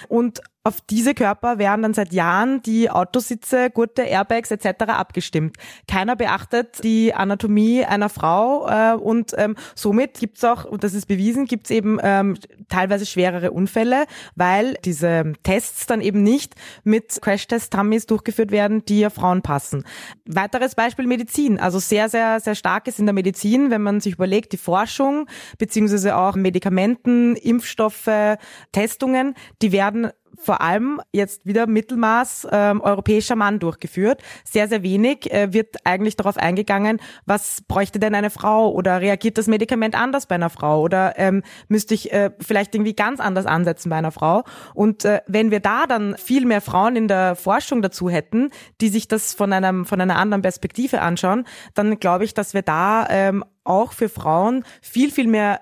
und 0.07 0.41
auf 0.63 0.79
diese 0.81 1.15
Körper 1.15 1.57
werden 1.57 1.81
dann 1.81 1.93
seit 1.95 2.13
Jahren 2.13 2.61
die 2.61 2.89
Autositze, 2.89 3.71
Gurte, 3.71 4.03
Airbags 4.03 4.51
etc. 4.51 4.83
abgestimmt. 4.89 5.57
Keiner 5.87 6.15
beachtet 6.15 6.83
die 6.83 7.15
Anatomie 7.15 7.83
einer 7.83 8.09
Frau 8.09 8.67
äh, 8.67 8.95
und 8.95 9.33
ähm, 9.37 9.55
somit 9.73 10.19
gibt's 10.19 10.43
auch, 10.43 10.65
und 10.65 10.83
das 10.83 10.93
ist 10.93 11.07
bewiesen, 11.07 11.45
gibt's 11.45 11.71
eben 11.71 11.97
ähm, 12.03 12.37
teilweise 12.69 13.07
schwerere 13.07 13.51
Unfälle, 13.51 14.05
weil 14.35 14.75
diese 14.85 15.33
Tests 15.41 15.87
dann 15.87 15.99
eben 15.99 16.21
nicht 16.21 16.53
mit 16.83 17.19
Crash-Test-Dummies 17.19 18.05
durchgeführt 18.05 18.51
werden, 18.51 18.85
die 18.85 18.99
ja 18.99 19.09
Frauen 19.09 19.41
passen. 19.41 19.83
Weiteres 20.25 20.75
Beispiel 20.75 21.07
Medizin, 21.07 21.59
also 21.59 21.79
sehr, 21.79 22.07
sehr, 22.07 22.39
sehr 22.39 22.53
stark 22.53 22.87
ist 22.87 22.99
in 22.99 23.07
der 23.07 23.13
Medizin, 23.13 23.71
wenn 23.71 23.81
man 23.81 23.99
sich 23.99 24.13
überlegt, 24.13 24.53
die 24.53 24.57
Forschung 24.57 25.27
beziehungsweise 25.57 26.15
auch 26.15 26.35
Medikamenten, 26.35 27.35
Impfstoffe, 27.35 28.37
Testungen, 28.71 29.33
die 29.63 29.71
werden 29.71 30.11
vor 30.41 30.61
allem 30.61 30.99
jetzt 31.13 31.45
wieder 31.45 31.67
Mittelmaß 31.67 32.47
ähm, 32.51 32.81
europäischer 32.81 33.35
Mann 33.35 33.59
durchgeführt. 33.59 34.21
Sehr, 34.43 34.67
sehr 34.67 34.83
wenig 34.83 35.31
äh, 35.31 35.53
wird 35.53 35.77
eigentlich 35.85 36.15
darauf 36.15 36.37
eingegangen, 36.37 36.99
was 37.25 37.61
bräuchte 37.67 37.99
denn 37.99 38.15
eine 38.15 38.29
Frau 38.29 38.71
oder 38.71 39.01
reagiert 39.01 39.37
das 39.37 39.47
Medikament 39.47 39.95
anders 39.95 40.25
bei 40.25 40.35
einer 40.35 40.49
Frau 40.49 40.81
oder 40.81 41.17
ähm, 41.17 41.43
müsste 41.67 41.93
ich 41.93 42.11
äh, 42.11 42.31
vielleicht 42.39 42.75
irgendwie 42.75 42.95
ganz 42.95 43.19
anders 43.19 43.45
ansetzen 43.45 43.89
bei 43.89 43.97
einer 43.97 44.11
Frau. 44.11 44.43
Und 44.73 45.05
äh, 45.05 45.21
wenn 45.27 45.51
wir 45.51 45.59
da 45.59 45.85
dann 45.85 46.17
viel 46.17 46.45
mehr 46.45 46.61
Frauen 46.61 46.95
in 46.95 47.07
der 47.07 47.35
Forschung 47.35 47.81
dazu 47.81 48.09
hätten, 48.09 48.49
die 48.81 48.89
sich 48.89 49.07
das 49.07 49.33
von 49.33 49.53
einem 49.53 49.85
von 49.85 50.01
einer 50.01 50.17
anderen 50.17 50.41
Perspektive 50.41 51.01
anschauen, 51.01 51.45
dann 51.73 51.99
glaube 51.99 52.25
ich, 52.25 52.33
dass 52.33 52.53
wir 52.53 52.61
da 52.61 53.07
ähm, 53.09 53.43
auch 53.63 53.93
für 53.93 54.09
Frauen 54.09 54.63
viel, 54.81 55.11
viel 55.11 55.27
mehr 55.27 55.61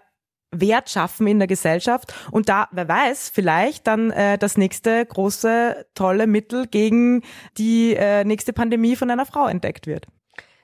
Wert 0.51 0.89
schaffen 0.89 1.27
in 1.27 1.39
der 1.39 1.47
Gesellschaft 1.47 2.13
und 2.31 2.49
da, 2.49 2.67
wer 2.71 2.87
weiß, 2.87 3.29
vielleicht 3.33 3.87
dann 3.87 4.11
äh, 4.11 4.37
das 4.37 4.57
nächste 4.57 5.05
große, 5.05 5.85
tolle 5.93 6.27
Mittel 6.27 6.67
gegen 6.67 7.23
die 7.57 7.95
äh, 7.95 8.23
nächste 8.23 8.53
Pandemie 8.53 8.95
von 8.95 9.11
einer 9.11 9.25
Frau 9.25 9.47
entdeckt 9.47 9.85
wird. 9.85 10.07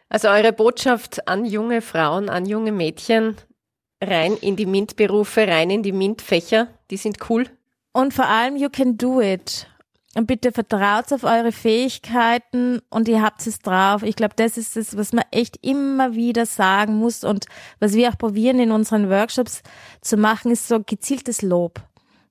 Also 0.10 0.30
eure 0.30 0.54
Botschaft 0.54 1.28
an 1.28 1.46
junge 1.46 1.82
Frauen, 1.82 2.30
an 2.30 2.46
junge 2.46 2.72
Mädchen, 2.72 3.36
rein 4.02 4.38
in 4.38 4.56
die 4.56 4.66
MINT-Berufe, 4.66 5.48
rein 5.48 5.70
in 5.70 5.84
die 5.84 5.92
MINT-Fächer, 5.92 6.68
die 6.92 6.98
sind 6.98 7.30
cool. 7.30 7.48
Und 7.92 8.14
vor 8.14 8.26
allem, 8.26 8.56
you 8.58 8.70
can 8.70 8.98
do 8.98 9.22
it. 9.22 9.68
Und 10.18 10.28
bitte 10.28 10.54
vertraut 10.54 11.12
auf 11.12 11.26
eure 11.26 11.52
Fähigkeiten 11.52 12.82
und 12.90 13.10
ihr 13.10 13.22
habt 13.22 13.46
es 13.46 13.60
drauf. 13.60 14.02
Ich 14.02 14.16
glaube, 14.16 14.34
das 14.38 14.58
ist 14.58 14.78
es, 14.78 14.96
was 14.96 15.12
man 15.12 15.26
echt 15.32 15.60
immer 15.62 16.16
wieder 16.16 16.46
sagen 16.46 16.96
muss 16.96 17.26
und 17.26 17.48
was 17.82 17.94
wir 17.94 18.10
auch 18.10 18.18
probieren 18.18 18.60
in 18.60 18.72
unseren 18.72 19.10
Workshops 19.10 19.62
zu 20.00 20.16
machen, 20.16 20.52
ist 20.52 20.70
so 20.70 20.82
gezieltes 20.82 21.42
Lob. 21.42 21.82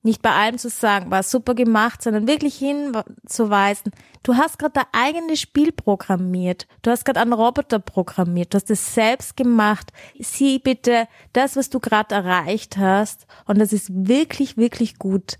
Nicht 0.01 0.23
bei 0.23 0.31
allem 0.31 0.57
zu 0.57 0.69
sagen, 0.69 1.09
war 1.11 1.21
super 1.21 1.53
gemacht, 1.53 2.01
sondern 2.01 2.27
wirklich 2.27 2.55
hinzuweisen, 2.57 3.91
du 4.21 4.35
hast 4.35 4.59
gerade 4.59 4.73
dein 4.73 4.85
eigenes 4.91 5.39
Spiel 5.39 5.71
programmiert, 5.71 6.67
du 6.81 6.91
hast 6.91 7.05
gerade 7.05 7.21
einen 7.21 7.33
Roboter 7.33 7.79
programmiert, 7.79 8.53
du 8.53 8.57
hast 8.57 8.69
es 8.69 8.93
selbst 8.93 9.37
gemacht. 9.37 9.91
Sieh 10.19 10.59
bitte 10.59 11.07
das, 11.33 11.55
was 11.55 11.69
du 11.69 11.79
gerade 11.79 12.13
erreicht 12.13 12.77
hast 12.77 13.25
und 13.45 13.59
das 13.59 13.73
ist 13.73 13.89
wirklich, 13.91 14.57
wirklich 14.57 14.97
gut. 14.97 15.37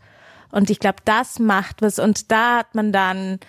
Und 0.55 0.69
ich 0.69 0.79
glaube, 0.79 0.99
das 1.03 1.37
macht 1.37 1.81
was. 1.81 1.99
Und 1.99 2.31
da 2.31 2.59
hat 2.59 2.75
man 2.75 2.93
dann 2.93 3.39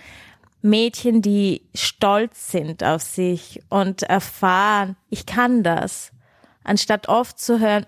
Mädchen, 0.61 1.23
die 1.23 1.63
stolz 1.73 2.51
sind 2.51 2.83
auf 2.83 3.01
sich 3.01 3.63
und 3.69 4.03
erfahren, 4.03 4.97
ich 5.09 5.25
kann 5.25 5.63
das. 5.63 6.11
Anstatt 6.65 7.09
oft 7.09 7.39
zu 7.39 7.61
hören, 7.61 7.87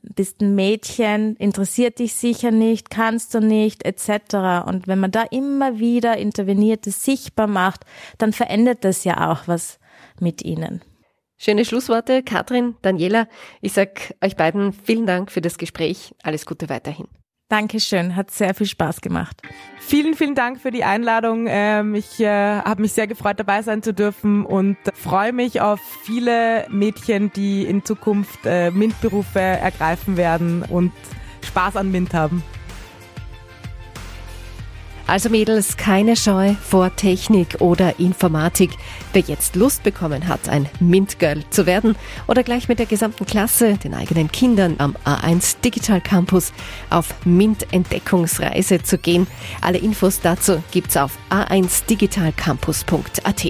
bist 0.00 0.40
ein 0.40 0.54
Mädchen, 0.54 1.36
interessiert 1.36 1.98
dich 1.98 2.14
sicher 2.14 2.50
nicht, 2.50 2.88
kannst 2.88 3.34
du 3.34 3.40
nicht, 3.40 3.84
etc. 3.84 4.64
Und 4.66 4.88
wenn 4.88 4.98
man 4.98 5.10
da 5.10 5.24
immer 5.24 5.78
wieder 5.78 6.16
interveniert, 6.16 6.86
es 6.86 7.04
sichtbar 7.04 7.48
macht, 7.48 7.84
dann 8.16 8.32
verändert 8.32 8.82
das 8.82 9.04
ja 9.04 9.30
auch 9.30 9.46
was 9.46 9.78
mit 10.20 10.42
ihnen. 10.42 10.80
Schöne 11.36 11.66
Schlussworte, 11.66 12.22
Katrin, 12.22 12.76
Daniela. 12.80 13.28
Ich 13.60 13.74
sag 13.74 14.14
euch 14.24 14.36
beiden 14.36 14.72
vielen 14.72 15.04
Dank 15.04 15.30
für 15.30 15.42
das 15.42 15.58
Gespräch. 15.58 16.14
Alles 16.22 16.46
Gute 16.46 16.70
weiterhin. 16.70 17.08
Dankeschön, 17.48 18.14
hat 18.14 18.30
sehr 18.30 18.54
viel 18.54 18.66
Spaß 18.66 19.00
gemacht. 19.00 19.40
Vielen, 19.80 20.14
vielen 20.14 20.34
Dank 20.34 20.60
für 20.60 20.70
die 20.70 20.84
Einladung. 20.84 21.46
Ähm, 21.48 21.94
ich 21.94 22.20
äh, 22.20 22.60
habe 22.60 22.82
mich 22.82 22.92
sehr 22.92 23.06
gefreut, 23.06 23.40
dabei 23.40 23.62
sein 23.62 23.82
zu 23.82 23.94
dürfen 23.94 24.44
und 24.44 24.76
freue 24.92 25.32
mich 25.32 25.62
auf 25.62 25.80
viele 26.02 26.66
Mädchen, 26.68 27.32
die 27.32 27.64
in 27.64 27.86
Zukunft 27.86 28.40
äh, 28.44 28.70
MINT-Berufe 28.70 29.40
ergreifen 29.40 30.18
werden 30.18 30.62
und 30.62 30.92
Spaß 31.42 31.76
an 31.76 31.90
MINT 31.90 32.12
haben. 32.12 32.42
Also 35.08 35.28
Mädels, 35.30 35.76
keine 35.78 36.16
Scheu 36.16 36.54
vor 36.62 36.94
Technik 36.94 37.56
oder 37.60 37.98
Informatik. 37.98 38.72
Wer 39.14 39.22
jetzt 39.22 39.56
Lust 39.56 39.82
bekommen 39.82 40.28
hat, 40.28 40.50
ein 40.50 40.68
MINT-Girl 40.80 41.44
zu 41.48 41.64
werden 41.64 41.96
oder 42.26 42.42
gleich 42.42 42.68
mit 42.68 42.78
der 42.78 42.84
gesamten 42.84 43.24
Klasse, 43.24 43.78
den 43.78 43.94
eigenen 43.94 44.30
Kindern 44.30 44.74
am 44.76 44.94
A1 45.06 45.62
Digital 45.64 46.02
Campus 46.02 46.52
auf 46.90 47.14
MINT-Entdeckungsreise 47.24 48.82
zu 48.82 48.98
gehen, 48.98 49.26
alle 49.62 49.78
Infos 49.78 50.20
dazu 50.20 50.62
gibt's 50.72 50.98
auf 50.98 51.12
a1digitalcampus.at. 51.30 53.46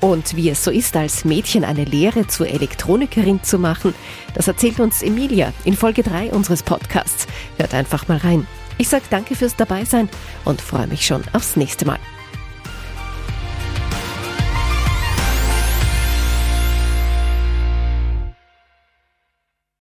Und 0.00 0.36
wie 0.36 0.48
es 0.48 0.62
so 0.62 0.70
ist, 0.70 0.96
als 0.96 1.24
Mädchen 1.24 1.64
eine 1.64 1.84
Lehre 1.84 2.28
zur 2.28 2.46
Elektronikerin 2.46 3.42
zu 3.42 3.58
machen, 3.58 3.94
das 4.34 4.46
erzählt 4.46 4.78
uns 4.78 5.02
Emilia 5.02 5.52
in 5.64 5.74
Folge 5.74 6.04
3 6.04 6.30
unseres 6.30 6.62
Podcasts. 6.62 7.26
Hört 7.58 7.74
einfach 7.74 8.06
mal 8.06 8.18
rein. 8.18 8.46
Ich 8.78 8.88
sage 8.88 9.04
danke 9.10 9.36
fürs 9.36 9.56
Dabeisein 9.56 10.08
und 10.44 10.60
freue 10.60 10.86
mich 10.86 11.06
schon 11.06 11.22
aufs 11.32 11.56
nächste 11.56 11.86
Mal. 11.86 11.98